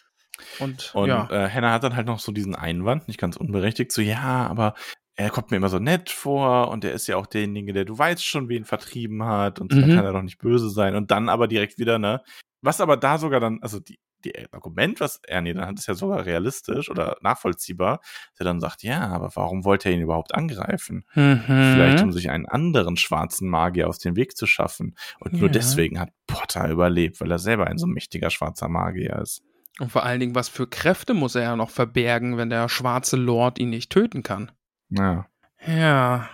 [0.59, 1.29] Und, Und ja.
[1.31, 4.75] äh, Hannah hat dann halt noch so diesen Einwand, nicht ganz unberechtigt, so ja, aber
[5.17, 7.99] er kommt mir immer so nett vor und er ist ja auch derjenige, der du
[7.99, 9.91] weißt schon, wen vertrieben hat und Mhm.
[9.91, 10.95] kann er doch nicht böse sein.
[10.95, 12.23] Und dann aber direkt wieder, ne,
[12.63, 15.95] was aber da sogar dann, also die, die Argument, was Ernie dann hat, ist ja
[15.95, 17.99] sogar realistisch oder nachvollziehbar,
[18.33, 21.05] dass er dann sagt, ja, aber warum wollte er ihn überhaupt angreifen?
[21.15, 21.43] Mhm.
[21.47, 24.97] Vielleicht, um sich einen anderen schwarzen Magier aus dem Weg zu schaffen.
[25.21, 25.53] Und nur Ja.
[25.53, 29.43] deswegen hat Potter überlebt, weil er selber ein so mächtiger schwarzer Magier ist.
[29.81, 33.17] Und vor allen Dingen, was für Kräfte muss er ja noch verbergen, wenn der schwarze
[33.17, 34.51] Lord ihn nicht töten kann?
[34.91, 35.27] Ja,
[35.67, 36.29] Ja,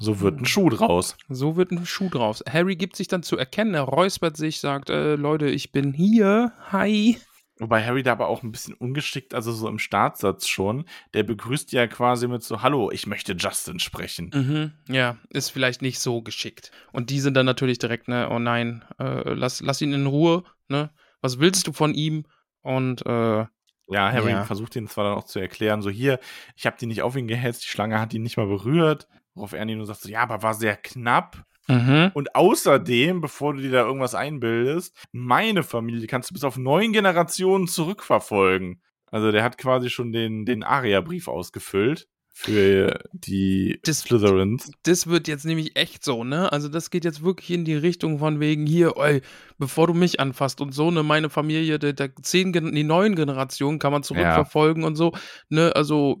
[0.00, 1.16] so wird ein Schuh draus.
[1.28, 2.42] so wird ein Schuh draus.
[2.50, 6.52] Harry gibt sich dann zu erkennen, er räuspert sich, sagt, äh, Leute, ich bin hier,
[6.70, 7.18] hi.
[7.60, 11.72] Wobei Harry da aber auch ein bisschen ungeschickt, also so im Startsatz schon, der begrüßt
[11.72, 14.30] ja quasi mit so, hallo, ich möchte Justin sprechen.
[14.32, 16.70] Mhm, ja, ist vielleicht nicht so geschickt.
[16.92, 20.44] Und die sind dann natürlich direkt, ne, oh nein, äh, lass, lass ihn in Ruhe,
[20.68, 20.90] ne?
[21.20, 22.26] Was willst du von ihm?
[22.62, 23.46] Und, äh,
[23.90, 24.44] Ja, Harry Ja.
[24.44, 26.20] versucht ihn zwar dann auch zu erklären, so hier,
[26.54, 29.08] ich habe die nicht auf ihn gehetzt, die Schlange hat ihn nicht mal berührt.
[29.34, 31.44] Worauf Ernie nur sagt, so, ja, aber war sehr knapp.
[31.68, 32.10] Mhm.
[32.14, 36.92] Und außerdem, bevor du dir da irgendwas einbildest, meine Familie kannst du bis auf neun
[36.92, 38.80] Generationen zurückverfolgen.
[39.10, 44.70] Also der hat quasi schon den, den Aria-Brief ausgefüllt für die Das- Slytherins.
[44.84, 46.52] das wird jetzt nämlich echt so, ne?
[46.52, 49.22] Also das geht jetzt wirklich in die Richtung von wegen hier, ey,
[49.58, 53.78] bevor du mich anfasst und so, ne, meine Familie, der, der zehn, die neuen Generationen
[53.78, 55.12] kann man zurückverfolgen und so,
[55.48, 56.18] ne, also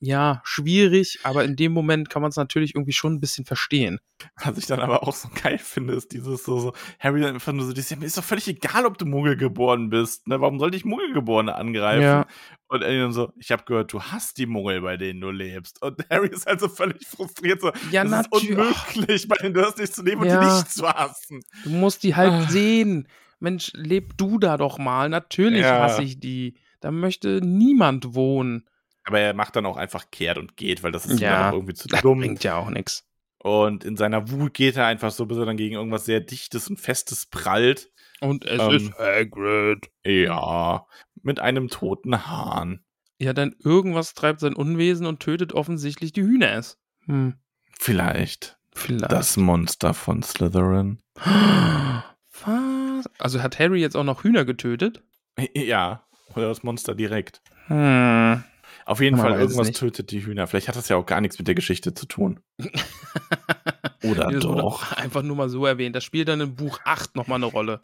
[0.00, 3.98] ja, schwierig, aber in dem Moment kann man es natürlich irgendwie schon ein bisschen verstehen.
[4.44, 7.52] Was ich dann aber auch so geil finde, ist dieses so, so Harry dann einfach
[7.52, 10.40] nur so, dieses, ja, mir ist doch völlig egal, ob du Muggel geboren bist, ne?
[10.40, 12.02] Warum sollte ich Muggelgeborene angreifen?
[12.02, 12.26] Ja.
[12.68, 15.80] Und Ellie dann so, ich habe gehört, du hast die Muggel, bei denen du lebst.
[15.82, 19.62] Und Harry ist halt so völlig frustriert, so, Ja, das ist unmöglich, bei denen du
[19.64, 20.38] hast nicht zu leben und Ja.
[20.40, 21.40] die nicht zu hassen.
[21.64, 23.08] Du musst die halt Sehen.
[23.40, 25.08] Mensch, leb du da doch mal.
[25.08, 25.80] Natürlich Ja.
[25.80, 26.54] hasse ich die.
[26.80, 28.68] Da möchte niemand wohnen.
[29.04, 31.88] Aber er macht dann auch einfach kehrt und geht, weil das ist Ja, irgendwie zu
[31.88, 32.18] Das dumm.
[32.20, 33.04] bringt ja auch nichts.
[33.40, 36.68] Und in seiner Wut geht er einfach so, bis er dann gegen irgendwas sehr Dichtes
[36.68, 37.90] und Festes prallt.
[38.20, 38.70] Und es Ähm.
[38.74, 39.88] ist Hagrid.
[40.04, 40.86] Ja,
[41.22, 42.84] mit einem toten Hahn.
[43.20, 46.62] Ja, dann irgendwas treibt sein Unwesen und tötet offensichtlich die Hühner.
[47.06, 47.34] Hm,
[47.80, 49.10] Vielleicht vielleicht.
[49.12, 50.98] das Monster von Slytherin.
[52.44, 53.06] Was?
[53.18, 55.02] Also hat Harry jetzt auch noch Hühner getötet?
[55.54, 56.02] Ja,
[56.34, 57.42] oder das Monster direkt.
[57.68, 58.42] Hm.
[58.86, 60.46] Auf jeden Fall, irgendwas tötet die Hühner.
[60.48, 62.40] Vielleicht hat das ja auch gar nichts mit der Geschichte zu tun.
[64.02, 64.92] Oder Das doch?
[64.96, 65.94] Einfach nur mal so erwähnt.
[65.94, 67.82] Das spielt dann in Buch 8 nochmal eine Rolle.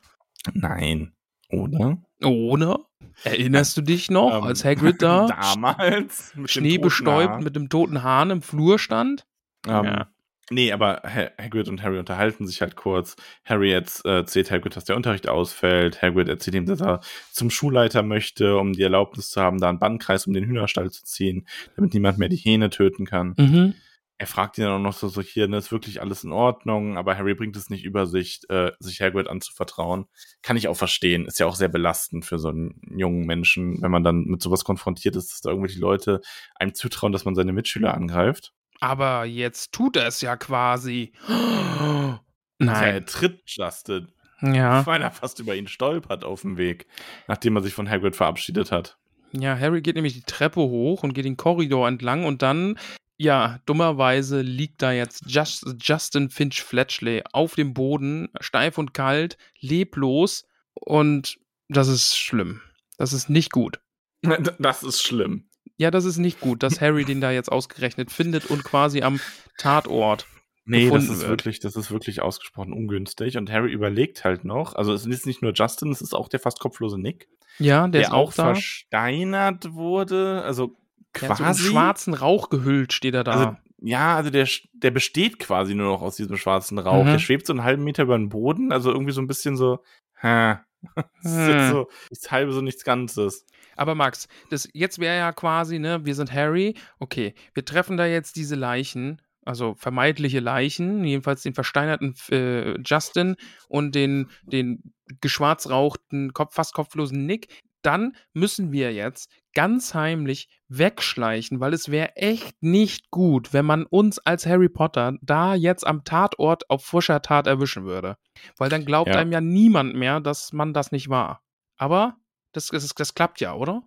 [0.52, 1.12] Nein.
[1.50, 1.98] Oder?
[2.22, 2.80] Oder?
[3.22, 6.32] Erinnerst du dich noch, Ähm, als Hagrid da Damals.
[6.34, 9.26] mit schneebestäubt mit dem toten Hahn im Flur stand?
[9.66, 10.08] Ähm, Ja.
[10.50, 13.16] Nee, aber Ha- Hagrid und Harry unterhalten sich halt kurz.
[13.44, 16.02] Harry jetzt äh, erzählt Hagrid, dass der Unterricht ausfällt.
[16.02, 17.00] Hagrid erzählt ihm, dass er
[17.32, 21.04] zum Schulleiter möchte, um die Erlaubnis zu haben, da einen Bannkreis um den Hühnerstall zu
[21.04, 23.34] ziehen, damit niemand mehr die Hähne töten kann.
[23.38, 23.74] Mhm.
[24.16, 26.96] Er fragt ihn dann auch noch so, so hier, ne, ist wirklich alles in Ordnung,
[26.96, 30.06] aber Harry bringt es nicht über sich, äh, sich Hagrid anzuvertrauen.
[30.40, 31.26] Kann ich auch verstehen.
[31.26, 34.62] Ist ja auch sehr belastend für so einen jungen Menschen, wenn man dann mit sowas
[34.64, 36.20] konfrontiert ist, dass da irgendwelche Leute
[36.54, 38.52] einem zutrauen, dass man seine Mitschüler angreift.
[38.84, 41.12] Aber jetzt tut er es ja quasi.
[41.28, 42.20] Ja,
[42.58, 42.94] Nein.
[42.94, 44.08] er tritt Justin,
[44.42, 44.84] Ja.
[44.86, 46.86] weil er fast über ihn stolpert auf dem Weg,
[47.26, 48.98] nachdem er sich von Hagrid verabschiedet hat.
[49.32, 52.78] Ja, Harry geht nämlich die Treppe hoch und geht den Korridor entlang und dann,
[53.16, 59.36] ja, dummerweise liegt da jetzt Just, Justin Finch Fletchley auf dem Boden, steif und kalt,
[59.60, 62.60] leblos und das ist schlimm.
[62.98, 63.80] Das ist nicht gut.
[64.58, 65.48] Das ist schlimm.
[65.76, 69.20] Ja, das ist nicht gut, dass Harry den da jetzt ausgerechnet findet und quasi am
[69.58, 70.26] Tatort.
[70.66, 71.28] Nee, das ist wird.
[71.28, 73.36] wirklich, das ist wirklich ausgesprochen ungünstig.
[73.36, 76.40] Und Harry überlegt halt noch, also es ist nicht nur Justin, es ist auch der
[76.40, 78.54] fast kopflose Nick, Ja, der, der, ist auch, da.
[78.54, 80.76] versteinert wurde, also
[81.20, 81.62] Der hat so in quasi.
[81.64, 83.30] schwarzen Rauch gehüllt, steht er da.
[83.32, 87.04] Also, ja, also der, der besteht quasi nur noch aus diesem schwarzen Rauch.
[87.04, 87.08] Mhm.
[87.10, 89.80] Der schwebt so einen halben Meter über den Boden, also irgendwie so ein bisschen so,
[90.20, 90.56] hä.
[91.22, 91.48] Das ist Hm.
[91.48, 93.46] jetzt so nichts halbes und nichts Ganzes.
[93.76, 98.06] Aber Max, das jetzt wäre ja quasi, ne, wir sind Harry, okay, wir treffen da
[98.06, 103.36] jetzt diese Leichen, also vermeintliche Leichen, jedenfalls den versteinerten äh, Justin
[103.68, 107.48] und den, den geschwarzrauchten, Kopf, fast kopflosen Nick.
[107.82, 113.84] Dann müssen wir jetzt ganz heimlich wegschleichen, weil es wäre echt nicht gut, wenn man
[113.86, 118.16] uns als Harry Potter da jetzt am Tatort auf frischer Tat erwischen würde.
[118.58, 119.18] Weil dann glaubt Ja.
[119.18, 121.42] einem ja niemand mehr, dass man das nicht war.
[121.76, 122.16] Aber
[122.52, 123.82] das, das, das klappt ja, oder?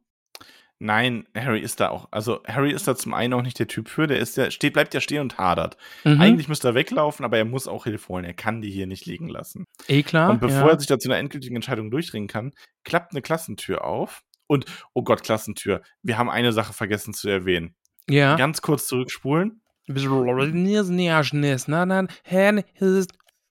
[0.79, 3.89] Nein, Harry ist da auch, also Harry ist da zum einen auch nicht der Typ
[3.89, 5.75] für, der ist der, steht, bleibt ja stehen und hadert.
[6.03, 6.21] Mhm.
[6.21, 8.25] Eigentlich müsste er weglaufen, aber er muss auch Hilfe holen.
[8.25, 9.65] Er kann die hier nicht liegen lassen.
[9.87, 10.29] eh klar.
[10.29, 10.69] und bevor ja.
[10.73, 12.51] er sich da zu einer endgültigen Entscheidung durchringen kann,
[12.83, 14.21] klappt eine Klassentür auf.
[14.47, 15.81] Und, oh Gott, Klassentür.
[16.01, 17.75] Wir haben eine Sache vergessen zu erwähnen.
[18.09, 18.35] ja.
[18.35, 19.61] Ganz kurz zurückspulen.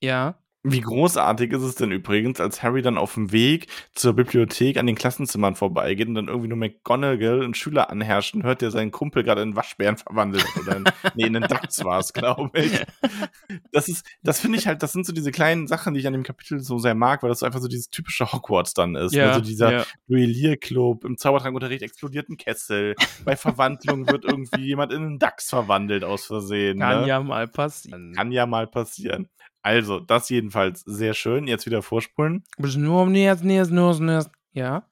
[0.00, 0.38] Ja.
[0.68, 4.86] Wie großartig ist es denn übrigens, als Harry dann auf dem Weg zur Bibliothek an
[4.88, 8.90] den Klassenzimmern vorbeigeht und dann irgendwie nur McGonagall einen Schüler anherrscht und hört, der seinen
[8.90, 10.44] Kumpel gerade in Waschbären verwandelt.
[10.60, 12.72] Oder in, nee, in einen Dachs war es, glaube ich.
[13.72, 16.14] Das ist, das finde ich halt, das sind so diese kleinen Sachen, die ich an
[16.14, 19.14] dem Kapitel so sehr mag, weil das so einfach so dieses typische Hogwarts dann ist.
[19.14, 19.84] Ja, also dieser ja.
[20.08, 22.94] Duellierclub, im Zaubertrankunterricht explodiert ein Kessel,
[23.24, 26.80] bei Verwandlung wird irgendwie jemand in einen Dachs verwandelt aus Versehen.
[26.80, 27.08] Kann ne?
[27.08, 28.14] ja mal passieren.
[28.14, 29.28] Kann ja mal passieren.
[29.66, 31.48] Also, das jedenfalls sehr schön.
[31.48, 32.44] Jetzt wieder vorspulen.
[34.52, 34.88] Ja.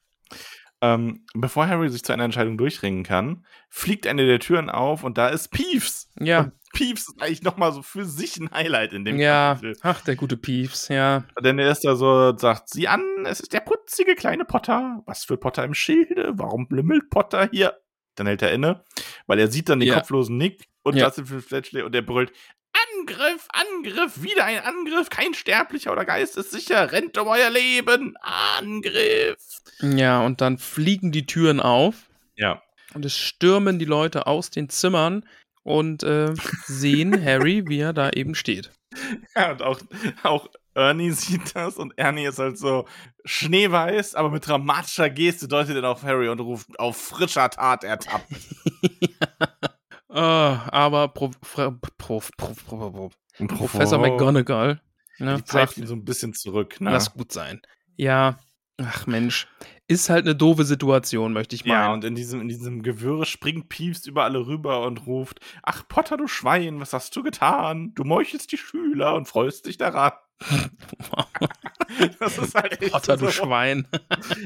[0.80, 5.16] Ähm, bevor Harry sich zu einer Entscheidung durchringen kann, fliegt eine der Türen auf und
[5.16, 6.10] da ist Peeves.
[6.18, 6.40] Ja.
[6.40, 9.54] Und Peeves ist eigentlich nochmal so für sich ein Highlight in dem Ja.
[9.54, 9.76] Kapitel.
[9.82, 11.22] Ach, der gute Peeves, ja.
[11.40, 15.02] Denn er ist da so, sagt sie an, es ist der putzige kleine Potter.
[15.06, 16.32] Was für Potter im Schilde?
[16.34, 17.78] Warum blümmelt Potter hier?
[18.16, 18.82] Dann hält er inne,
[19.28, 19.94] weil er sieht dann den Ja.
[20.00, 21.06] kopflosen Nick und Ja.
[21.06, 22.32] Justin Fletchley und er brüllt,
[23.00, 28.16] Angriff, Angriff, wieder ein Angriff, kein Sterblicher oder Geist ist sicher, rennt um euer Leben,
[28.20, 29.38] Angriff.
[29.80, 31.94] Ja, und dann fliegen die Türen auf
[32.36, 32.62] Ja.
[32.94, 35.26] und es stürmen die Leute aus den Zimmern
[35.62, 36.32] und äh,
[36.66, 38.70] sehen Harry, wie er da eben steht.
[39.34, 39.80] Ja, und auch,
[40.22, 42.86] auch Ernie sieht das und Ernie ist halt so
[43.24, 48.26] schneeweiß, aber mit dramatischer Geste deutet er auf Harry und ruft auf frischer Tat ertappt.
[49.30, 49.73] Ah,
[50.20, 53.12] aber Prof, Fra- Prof, Prof, Prof, Prof,
[53.48, 54.80] Professor McGonagall
[55.18, 56.80] ne, sagt, ihn so ein bisschen zurück.
[56.80, 56.90] Ne?
[56.92, 57.60] lass gut sein.
[57.96, 58.38] Ja,
[58.80, 59.46] ach Mensch,
[59.86, 61.94] ist halt eine doofe Situation, möchte ich Ja, meinen.
[61.94, 66.16] und in diesem, in diesem Gewirre springt Peeves über alle rüber und ruft: Ach, Potter,
[66.16, 67.92] du Schwein, was hast du getan?
[67.94, 70.12] Du meuchelst die Schüler und freust dich daran.
[72.18, 73.30] das ist halt echt Potter, du so.
[73.32, 73.86] Schwein.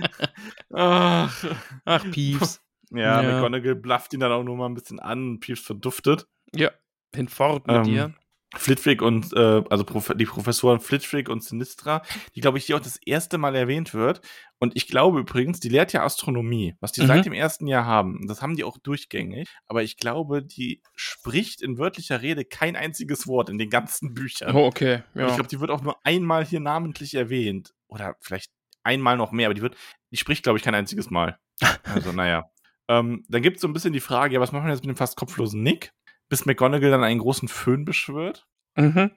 [0.75, 1.45] Ach.
[1.85, 2.61] Ach, Peeves.
[2.91, 3.33] Ja, Ja.
[3.35, 5.41] McGonagall blafft ihn dann auch nur mal ein bisschen an.
[5.41, 6.27] Peeves verduftet.
[6.55, 6.71] Ja,
[7.15, 8.15] hinfort mit Ähm, dir.
[8.57, 12.01] Flitwick und, äh, also Prof die Professoren Flitwick und Sinistra,
[12.35, 14.23] die, glaube ich, hier auch das erste Mal erwähnt wird.
[14.59, 17.07] Und ich glaube übrigens, die lehrt ja Astronomie, was die Mhm.
[17.09, 18.27] seit dem ersten Jahr haben.
[18.27, 19.47] Das haben die auch durchgängig.
[19.67, 24.57] Aber ich glaube, die spricht in wörtlicher Rede kein einziges Wort in den ganzen Büchern.
[24.57, 25.03] Oh, okay.
[25.13, 25.27] Und Ja.
[25.29, 27.75] Ich glaube, die wird auch nur einmal hier namentlich erwähnt.
[27.87, 28.51] Oder vielleicht
[28.83, 29.77] einmal noch mehr, aber die wird,
[30.11, 31.39] die spricht, glaube ich, kein einziges Mal.
[31.85, 32.51] Also, naja.
[32.89, 34.95] Ähm, dann gibt es so ein bisschen die Frage, ja, was machen wir jetzt mit
[34.95, 35.93] dem fast kopflosen Nick?
[36.29, 38.47] Bis McGonagall dann einen großen Föhn beschwört.
[38.77, 39.11] Mhm.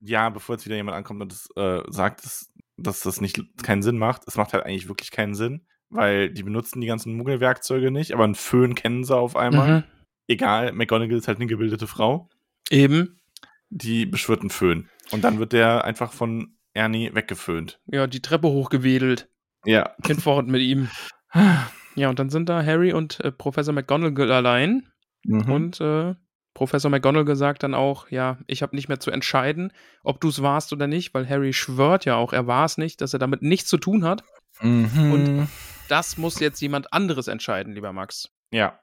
[0.00, 3.82] Ja, bevor jetzt wieder jemand ankommt und das, äh, sagt, dass, dass das nicht keinen
[3.82, 4.22] Sinn macht.
[4.26, 8.24] Es macht halt eigentlich wirklich keinen Sinn, weil die benutzen die ganzen Muggelwerkzeuge nicht, aber
[8.24, 9.78] einen Föhn kennen sie auf einmal.
[9.78, 9.84] Mhm.
[10.26, 12.28] Egal, McGonagall ist halt eine gebildete Frau.
[12.70, 13.20] Eben.
[13.70, 14.88] Die beschwört einen Föhn.
[15.10, 17.80] Und dann wird der einfach von Ernie weggeföhnt.
[17.86, 19.28] Ja, die Treppe hochgewedelt.
[19.64, 19.94] Ja.
[20.04, 20.88] Hinfort mit ihm.
[21.96, 24.88] Ja, und dann sind da Harry und äh, Professor McGonagall allein.
[25.24, 25.50] Mhm.
[25.50, 26.14] Und äh,
[26.54, 29.72] Professor McGonagall sagt dann auch, ja, ich habe nicht mehr zu entscheiden,
[30.02, 33.00] ob du es warst oder nicht, weil Harry schwört ja auch, er war es nicht,
[33.00, 34.22] dass er damit nichts zu tun hat.
[34.60, 35.12] Mhm.
[35.12, 35.48] Und-
[35.88, 38.30] Das muss jetzt jemand anderes entscheiden, lieber Max.
[38.50, 38.78] Ja.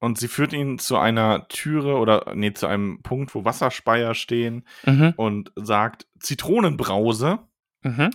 [0.00, 4.64] Und sie führt ihn zu einer Türe oder nee, zu einem Punkt, wo Wasserspeier stehen
[4.86, 5.12] Mhm.
[5.16, 7.40] und sagt Zitronenbrause.
[7.82, 8.10] Mhm.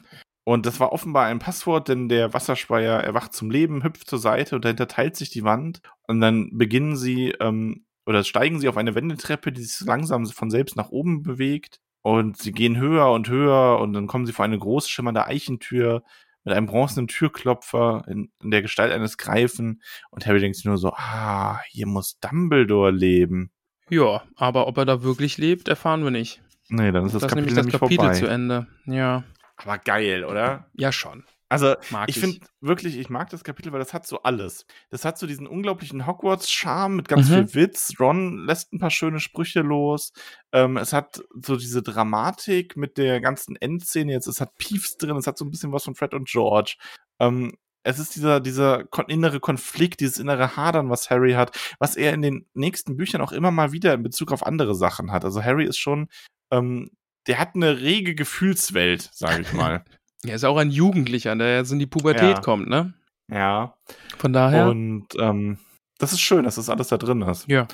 [0.46, 4.56] Und das war offenbar ein Passwort, denn der Wasserspeier erwacht zum Leben, hüpft zur Seite
[4.56, 5.82] und dahinter teilt sich die Wand.
[6.08, 10.50] Und dann beginnen sie ähm, oder steigen sie auf eine Wendeltreppe, die sich langsam von
[10.50, 11.80] selbst nach oben bewegt.
[12.02, 16.04] Und sie gehen höher und höher und dann kommen sie vor eine groß schimmernde Eichentür
[16.44, 19.82] mit einem bronzenen Türklopfer in, in der Gestalt eines Greifen.
[20.12, 23.52] Und Harry denkt sich nur so, ah, hier muss Dumbledore leben.
[23.90, 26.42] Ja, aber ob er da wirklich lebt, erfahren wir nicht.
[26.68, 28.20] Nee, dann ist das, Das, ist Kapitel nämlich das Kapitel vorbei.
[28.20, 28.68] zu Ende.
[28.86, 29.24] Ja,
[29.58, 30.70] Aber geil, oder?
[30.74, 31.24] ja schon.
[31.50, 32.22] Also, Mag ich ich.
[32.24, 34.66] finde wirklich, ich mag das Kapitel, weil das hat so alles.
[34.90, 37.34] Das hat so diesen unglaublichen Hogwarts-Charme mit ganz Mhm.
[37.50, 37.94] viel Witz.
[38.00, 40.14] Ron lässt ein paar schöne Sprüche los.
[40.52, 44.12] Ähm, es hat so diese Dramatik mit der ganzen Endszene.
[44.14, 46.78] Jetzt, es hat Peeves drin, es hat so ein bisschen was von Fred und George.
[47.20, 52.14] Ähm, es ist dieser, dieser innere Konflikt, dieses innere Hadern, was Harry hat, was er
[52.14, 55.24] in den nächsten Büchern auch immer mal wieder in Bezug auf andere Sachen hat.
[55.24, 56.08] Also Harry ist schon,
[56.50, 56.90] ähm,
[57.28, 59.84] der hat eine rege Gefühlswelt, sage ich mal.
[60.26, 62.40] Er ist auch ein Jugendlicher, der jetzt in die Pubertät Ja.
[62.42, 62.94] kommt, ne?
[63.30, 63.76] ja.
[64.18, 64.70] Von daher.
[64.70, 65.58] Und ähm,
[65.98, 67.46] das ist schön, dass das alles da drin ist.
[67.50, 67.68] ja.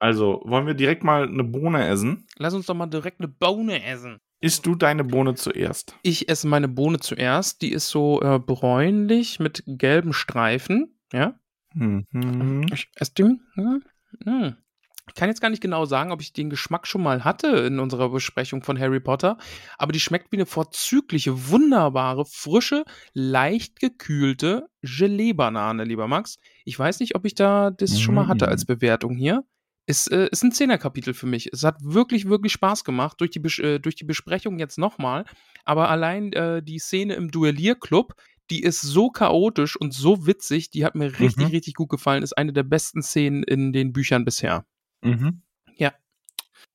[0.00, 2.26] Also, wollen wir direkt mal eine Bohne essen?
[2.36, 4.18] Lass uns doch mal direkt eine Bohne essen.
[4.42, 5.96] Isst du deine Bohne zuerst?
[6.02, 7.62] Ich esse meine Bohne zuerst.
[7.62, 10.98] Die ist so äh, bräunlich mit gelben Streifen.
[11.10, 11.38] Ja.
[11.72, 12.66] Mhm.
[12.70, 13.40] Ich esse die.
[14.26, 14.56] Ja.
[15.08, 17.78] Ich kann jetzt gar nicht genau sagen, ob ich den Geschmack schon mal hatte in
[17.78, 19.36] unserer Besprechung von Harry Potter,
[19.78, 26.38] aber die schmeckt wie eine vorzügliche, wunderbare, frische, leicht gekühlte Gelee-Banane, lieber Max.
[26.64, 28.48] Ich weiß nicht, ob ich da das schon mal hatte Mm.
[28.48, 29.44] als Bewertung hier.
[29.86, 31.50] Es äh, ist ein Zehnerkapitel für mich.
[31.52, 35.26] Es hat wirklich, wirklich Spaß gemacht durch die, Bes äh, durch die Besprechung jetzt nochmal.
[35.66, 38.14] Aber allein äh, die Szene im Duellierclub,
[38.50, 41.50] die ist so chaotisch und so witzig, die hat mir richtig, Mhm.
[41.50, 42.22] richtig gut gefallen.
[42.22, 44.64] Ist eine der besten Szenen in den Büchern bisher.
[45.04, 45.42] Mhm.
[45.76, 45.92] Ja.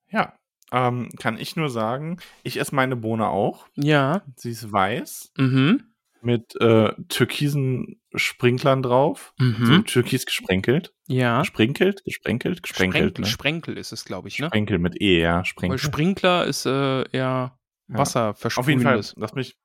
[0.09, 0.33] Ja.
[0.71, 3.67] Ähm, kann ich nur sagen, ich esse meine Bohne auch.
[3.75, 4.21] Ja.
[4.35, 5.83] Sie ist weiß Mhm.
[6.21, 9.33] mit äh, türkisen Sprinklern drauf.
[9.39, 9.85] So Mhm.
[9.85, 10.93] türkis gesprenkelt.
[11.07, 11.39] Ja.
[11.39, 12.03] Gesprenkelt?
[12.03, 12.61] Gesprenkelt?
[12.63, 13.27] Gesprenkelt, Sprenkel, ne?
[13.27, 14.47] Sprenkel ist es, glaube ich, ne?
[14.47, 15.37] Sprenkel mit E, ja.
[15.37, 15.79] Weil Sprenkel.
[15.79, 17.57] Sprinkler ist äh, eher
[17.87, 17.97] Ja.
[17.97, 19.57] Wasser Auf jeden Fall, lass mich.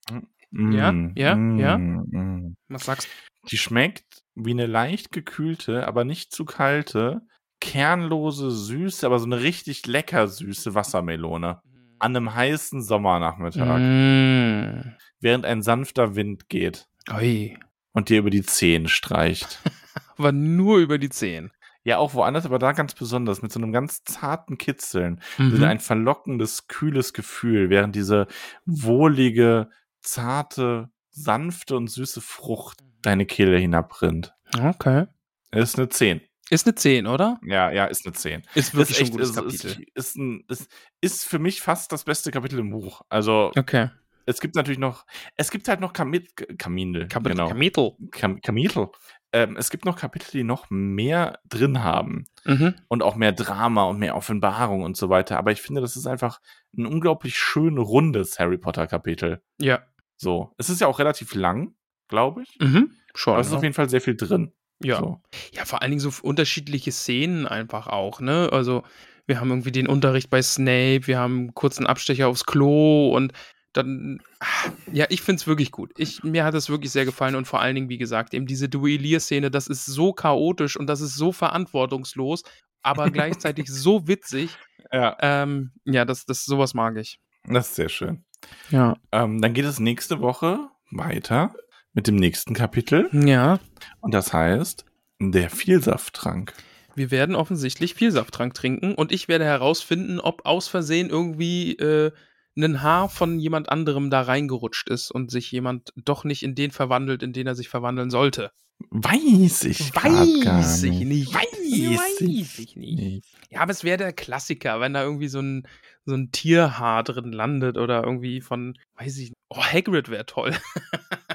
[0.52, 1.76] Ja, Mm, ja, mm, ja.
[1.78, 2.56] mm.
[2.68, 3.08] Was sagst
[3.50, 7.22] Die schmeckt wie eine leicht gekühlte, aber nicht zu kalte,
[7.64, 11.60] kernlose, süße, aber so eine richtig lecker süße Wassermelone.
[11.98, 14.92] An einem heißen Sommernachmittag, Mm.
[15.20, 17.56] während ein sanfter Wind geht Ui.
[17.92, 19.60] und dir über die Zehen streicht.
[20.16, 21.50] Aber nur über die Zehen.
[21.82, 25.20] Ja, auch woanders, aber da ganz besonders, mit so einem ganz zarten Kitzeln.
[25.38, 25.62] Mhm.
[25.64, 28.26] Ein verlockendes, kühles Gefühl, während diese
[28.64, 29.68] wohlige,
[30.00, 34.34] zarte, sanfte und süße Frucht deine Kehle hinabrinnt.
[34.58, 35.06] Okay.
[35.50, 36.20] Ist eine 10.
[36.50, 37.38] Ist eine 10, oder?
[37.44, 38.42] Ja, ja, ist eine 10.
[38.54, 39.82] Ist wirklich ist schon ein gutes Kapitel.
[39.94, 40.70] Ist, ist, ein, ist,
[41.00, 43.02] ist für mich fast das beste Kapitel im Buch.
[43.08, 43.88] Also, Okay.
[44.26, 47.08] es gibt natürlich noch, es gibt halt noch Kamit, Kamindel.
[47.08, 47.34] Kapitel.
[47.36, 47.48] genau.
[47.48, 47.92] Kapitel.
[48.10, 48.88] Kam, Kamitel.
[49.32, 52.26] Ähm, es gibt noch Kapitel, die noch mehr drin haben.
[52.44, 52.74] Mhm.
[52.88, 55.38] und auch mehr Drama und mehr Offenbarung und so weiter.
[55.38, 56.40] Aber ich finde, das ist einfach
[56.76, 59.42] ein unglaublich schön rundes Harry Potter Kapitel.
[59.58, 59.82] Ja.
[60.16, 60.52] So.
[60.58, 61.74] Es ist ja auch relativ lang,
[62.08, 62.58] glaube ich.
[62.60, 62.92] Mhm.
[63.14, 63.32] Schon.
[63.32, 64.52] Aber es ist auf jeden Fall sehr viel drin.
[64.84, 64.98] Ja.
[64.98, 65.20] So.
[65.52, 68.48] Ja, vor allen Dingen so unterschiedliche Szenen einfach auch, ne?
[68.52, 68.82] Also,
[69.26, 73.32] wir haben irgendwie den Unterricht bei Snape, wir haben einen kurzen Abstecher aufs Klo und
[73.72, 75.92] dann, ah, ja, ich finde es wirklich gut.
[75.96, 78.68] Ich, mir hat es wirklich sehr gefallen und vor allen Dingen, wie gesagt, eben diese
[78.68, 82.44] Duellierszene, das ist so chaotisch und das ist so verantwortungslos,
[82.82, 84.56] aber gleichzeitig so witzig.
[84.92, 87.18] Ja, Ähm, ja, das, das, sowas mag ich.
[87.44, 88.24] das ist sehr schön.
[88.70, 88.96] Ja.
[89.10, 91.54] Ähm, dann geht es nächste Woche weiter
[91.94, 93.08] mit dem nächsten Kapitel.
[93.12, 93.58] Ja.
[94.00, 94.84] Und das heißt,
[95.20, 96.52] der Vielsafttrank.
[96.96, 102.12] Wir werden offensichtlich Vielsafttrank trinken und ich werde herausfinden, ob aus Versehen irgendwie äh,
[102.56, 106.70] ein Haar von jemand anderem da reingerutscht ist und sich jemand doch nicht in den
[106.70, 108.52] verwandelt, in den er sich verwandeln sollte.
[108.90, 111.34] Weiß ich Weiß ich nicht.
[111.34, 112.98] Weiß, Weiß ich ich nicht.
[112.98, 113.28] nicht.
[113.50, 115.66] Ja, aber es wäre der Klassiker, wenn da irgendwie so ein,
[116.04, 119.38] so ein Tierhaar drin landet oder irgendwie von, weiß ich nicht.
[119.48, 120.54] Oh, Hagrid wäre toll.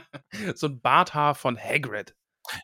[0.55, 2.15] so ein Barthaar von Hagrid.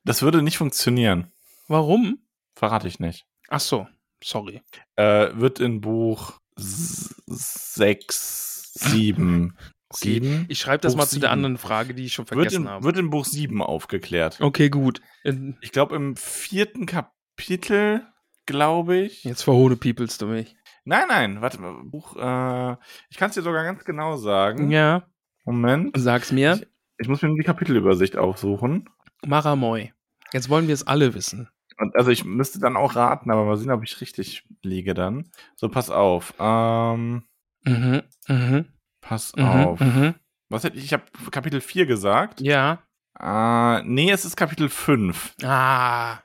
[0.04, 1.32] Das würde nicht funktionieren.
[1.68, 2.20] Warum?
[2.56, 3.26] Verrate ich nicht.
[3.50, 3.88] Ach so,
[4.24, 4.62] sorry.
[4.96, 9.58] Äh, wird in Buch 6, 7,
[9.90, 10.46] Okay, 7?
[10.50, 11.34] Ich schreibe das Buch mal zu der sieben.
[11.34, 12.84] anderen Frage, die ich schon Wird vergessen in, habe.
[12.84, 14.42] wird in Buch 7 aufgeklärt.
[14.42, 15.00] Okay, gut.
[15.24, 18.06] In, Ich glaube, im vierten Kapitel,
[18.46, 19.24] glaube ich.
[19.24, 20.56] jetzt verhode peoples du mich.
[20.86, 21.74] Nein, nein, warte mal.
[21.84, 22.76] Buch, äh,
[23.10, 24.72] ich kann es dir sogar ganz genau sagen.
[24.72, 25.08] Ja,
[25.46, 25.96] Moment.
[25.98, 26.60] sag's mir.
[26.62, 26.68] Ich
[27.08, 28.90] muss mir die Kapitelübersicht aufsuchen.
[29.26, 29.94] Maramoy.
[30.34, 31.50] Jetzt wollen wir es alle wissen.
[31.78, 35.30] Und also ich müsste dann auch raten, aber mal sehen, ob ich richtig liege dann.
[35.56, 36.34] So, pass auf.
[36.40, 37.24] Ähm,
[37.68, 38.66] Mhm, mhm,
[39.02, 39.80] pass mhm, auf.
[39.80, 40.14] mhm.
[40.50, 40.86] Was hätte ich?
[40.86, 42.40] Ich habe Kapitel 4 gesagt.
[42.42, 42.84] Ja.
[43.20, 45.34] Äh, nee, es ist Kapitel 5.
[45.44, 46.20] Ah,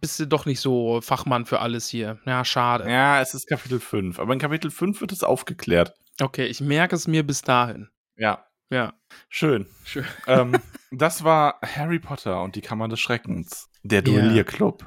[0.00, 2.18] bist du doch nicht so Fachmann für alles hier.
[2.26, 2.90] Ja, schade.
[2.90, 4.18] Ja, es ist Kapitel 5.
[4.18, 5.94] Aber in Kapitel 5 wird es aufgeklärt.
[6.20, 7.88] Okay, ich merke es mir bis dahin.
[8.16, 8.94] Ja, Ja.
[9.28, 9.66] schön.
[9.84, 10.04] Schön.
[10.26, 10.52] ähm,
[10.92, 13.68] das war Harry Potter und die Kammer des Schreckens.
[13.82, 14.02] Der Ja.
[14.04, 14.86] Duellierclub.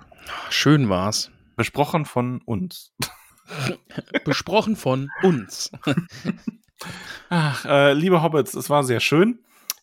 [0.49, 1.31] Schön war's.
[1.57, 2.93] Besprochen von uns.
[4.25, 5.71] Besprochen von uns.
[7.29, 9.39] Ach, äh, liebe Hobbits, es war sehr schön.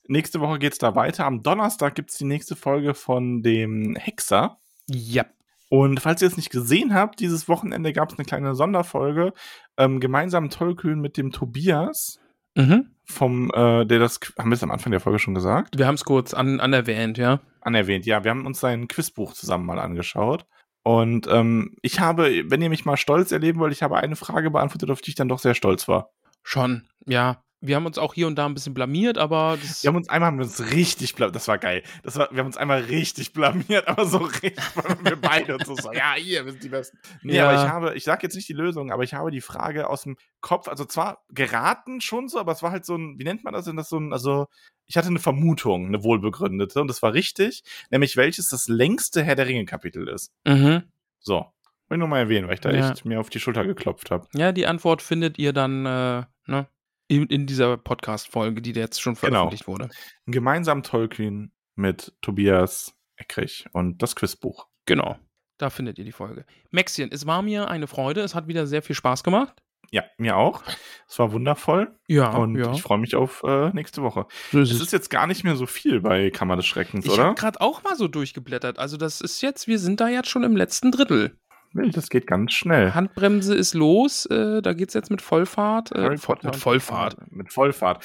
[0.07, 1.25] Nächste Woche geht's da weiter.
[1.27, 4.59] Am Donnerstag gibt's die nächste Folge von dem Hexer.
[4.87, 5.25] ja.
[5.73, 9.33] Und falls ihr es nicht gesehen habt, dieses Wochenende gab es eine kleine Sonderfolge.
[9.77, 12.19] Ähm, gemeinsam tollkühn mit dem Tobias
[12.57, 12.91] Mhm.
[13.11, 15.79] Vom, äh, der das, haben wir es am Anfang der Folge schon gesagt?
[15.79, 17.41] Wir haben es kurz an, anerwähnt, ja.
[17.61, 18.25] Anerwähnt, ja.
[18.25, 20.47] Wir haben uns sein Quizbuch zusammen mal angeschaut.
[20.83, 24.51] Und ähm, ich habe, wenn ihr mich mal stolz erleben wollt, ich habe eine Frage
[24.51, 26.11] beantwortet, auf die ich dann doch sehr stolz war.
[26.43, 27.43] Schon, ja.
[27.63, 30.29] Wir haben uns auch hier und da ein bisschen blamiert, aber Wir haben uns einmal
[30.29, 31.37] haben wir uns richtig blamiert.
[31.37, 31.83] Das war geil.
[32.03, 34.57] Das war, wir haben uns einmal richtig blamiert, aber so richtig,
[35.03, 36.99] wir beide uns so sagen, ja, ihr sind die Besten.
[37.23, 37.49] Nee, Ja.
[37.51, 40.05] aber ich habe, ich sage jetzt nicht die Lösung, aber ich habe die Frage aus
[40.05, 43.45] dem Kopf, also zwar geraten schon so, aber es war halt so ein, wie nennt
[43.45, 44.47] man das denn, das so ein, also
[44.87, 49.37] ich hatte eine Vermutung, eine wohlbegründete und das war richtig, nämlich welches das längste Herr
[49.37, 50.33] der Ringe Kapitel ist.
[50.47, 50.85] mhm.
[51.21, 51.45] So.
[51.89, 52.91] Will ich nur mal erwähnen, weil ich da Ja.
[52.93, 54.27] echt mir auf die Schulter geklopft habe.
[54.33, 56.69] ja, die Antwort findet ihr dann äh, ne,
[57.11, 59.31] in, in dieser Podcast-Folge, die jetzt schon Genau.
[59.31, 59.91] veröffentlicht wurde.
[60.27, 64.69] Gemeinsam Tolkien mit Tobias Eckrich und das Quizbuch.
[64.87, 65.19] Genau.
[65.59, 66.47] Da findet ihr die Folge.
[66.71, 68.21] Maxien, es war mir eine Freude.
[68.21, 69.61] Es hat wieder sehr viel Spaß gemacht.
[69.91, 70.63] Ja, mir auch.
[71.09, 71.99] Es war wundervoll.
[72.07, 72.73] Ja, und ja.
[72.73, 74.27] ich freue mich auf äh, nächste Woche.
[74.53, 77.11] So ist Es ist jetzt gar nicht mehr so viel bei Kammer des Schreckens, Ich
[77.13, 77.25] oder?
[77.25, 78.79] habe gerade auch mal so durchgeblättert.
[78.79, 81.37] Also das ist jetzt, wir sind da jetzt schon im letzten Drittel.
[81.73, 82.95] Das geht ganz schnell.
[82.95, 85.93] Handbremse ist los, äh, da geht's jetzt mit Vollfahrt.
[85.93, 87.31] Äh, mit Vollfahrt.
[87.31, 88.05] Mit Vollfahrt.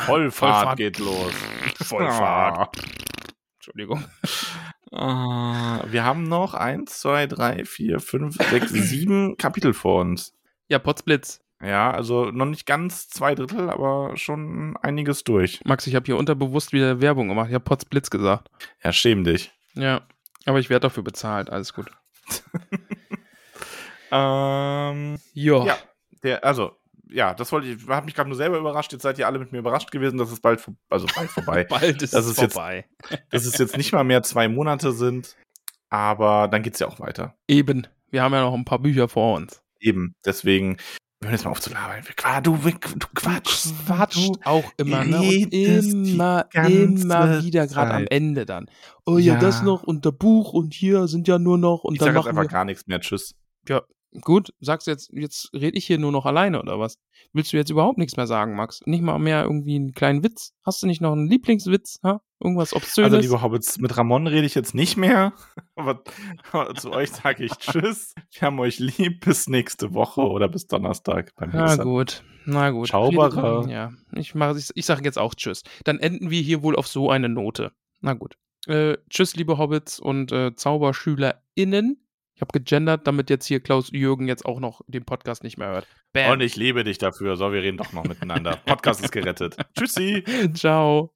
[0.00, 0.76] Mit Vollfahrt, Vollfahrt.
[0.76, 1.32] geht los.
[1.82, 2.76] Vollfahrt.
[3.56, 4.04] Entschuldigung.
[4.92, 10.34] Ah, wir haben noch eins, zwei, drei, vier, fünf, sechs, sieben Kapitel vor uns.
[10.68, 11.40] Ja, Potzblitz.
[11.62, 15.60] Ja, also noch nicht ganz zwei Drittel, aber schon einiges durch.
[15.64, 17.48] Max, ich habe hier unterbewusst wieder Werbung gemacht.
[17.48, 18.50] Ich habe Potzblitz gesagt.
[18.84, 19.52] Ja, schäm dich.
[19.74, 20.02] Ja,
[20.44, 21.48] aber ich werde dafür bezahlt.
[21.48, 21.86] Alles gut.
[24.16, 25.64] Ähm, Jo.
[25.66, 25.76] ja,
[26.22, 26.72] der, also,
[27.08, 28.92] ja, das wollte ich, hat mich gerade nur selber überrascht.
[28.92, 31.64] Jetzt seid ihr alle mit mir überrascht gewesen, dass es bald, also bald vorbei.
[31.68, 32.86] Bald ist Das es ist jetzt- vorbei.
[33.30, 35.36] dass es jetzt nicht mal mehr zwei Monate sind,
[35.88, 37.34] aber dann geht's ja auch weiter.
[37.48, 37.86] Eben.
[38.10, 39.62] Wir haben ja noch ein paar Bücher vor uns.
[39.80, 40.76] Eben, deswegen,
[41.20, 42.02] wir hören jetzt mal auf zu labern.
[42.16, 43.74] Qua- Du, du quatschst.
[44.14, 45.18] Du, auch immer, ne?
[45.18, 48.06] Und immer, immer wieder, gerade am.
[48.08, 48.66] Ende dann.
[49.04, 49.40] Oh ja, Ja.
[49.40, 52.14] das noch und der Buch und hier sind ja nur noch und ich dann sag
[52.14, 52.48] jetzt machen einfach wir.
[52.48, 53.00] gar nichts mehr.
[53.00, 53.34] Tschüss.
[54.20, 56.98] Gut, sagst jetzt, jetzt rede ich hier nur noch alleine oder was?
[57.32, 58.80] Willst du jetzt überhaupt nichts mehr sagen, Max?
[58.86, 60.52] Nicht mal mehr irgendwie einen kleinen Witz?
[60.64, 61.98] Hast du nicht noch einen Lieblingswitz?
[62.02, 62.20] Ha?
[62.40, 63.12] Irgendwas Obszönes?
[63.12, 65.32] Also, liebe Hobbits, mit Ramon rede ich jetzt nicht mehr.
[65.78, 66.02] Aber,
[66.52, 68.14] aber zu euch sage ich Tschüss.
[68.32, 69.24] Wir haben euch lieb.
[69.26, 71.84] Bis nächste Woche oder bis Donnerstag beim Na Hexer.
[71.84, 72.88] gut, na gut.
[72.88, 73.68] Zauberer.
[73.68, 75.64] Ja, ich, mach, ich, ich sage jetzt auch Tschüss.
[75.84, 77.72] Dann enden wir hier wohl auf so eine Note.
[78.00, 78.36] Na gut.
[78.66, 82.05] Äh, tschüss, liebe Hobbits und äh, ZauberschülerInnen.
[82.36, 85.68] Ich habe gegendert, damit jetzt hier Klaus Jürgen jetzt auch noch den Podcast nicht mehr
[85.68, 85.86] hört.
[86.12, 86.32] Bam.
[86.32, 87.36] Und ich liebe dich dafür.
[87.36, 88.58] So, wir reden doch noch miteinander.
[88.66, 89.56] Podcast ist gerettet.
[89.74, 90.22] Tschüssi.
[90.52, 91.15] Ciao.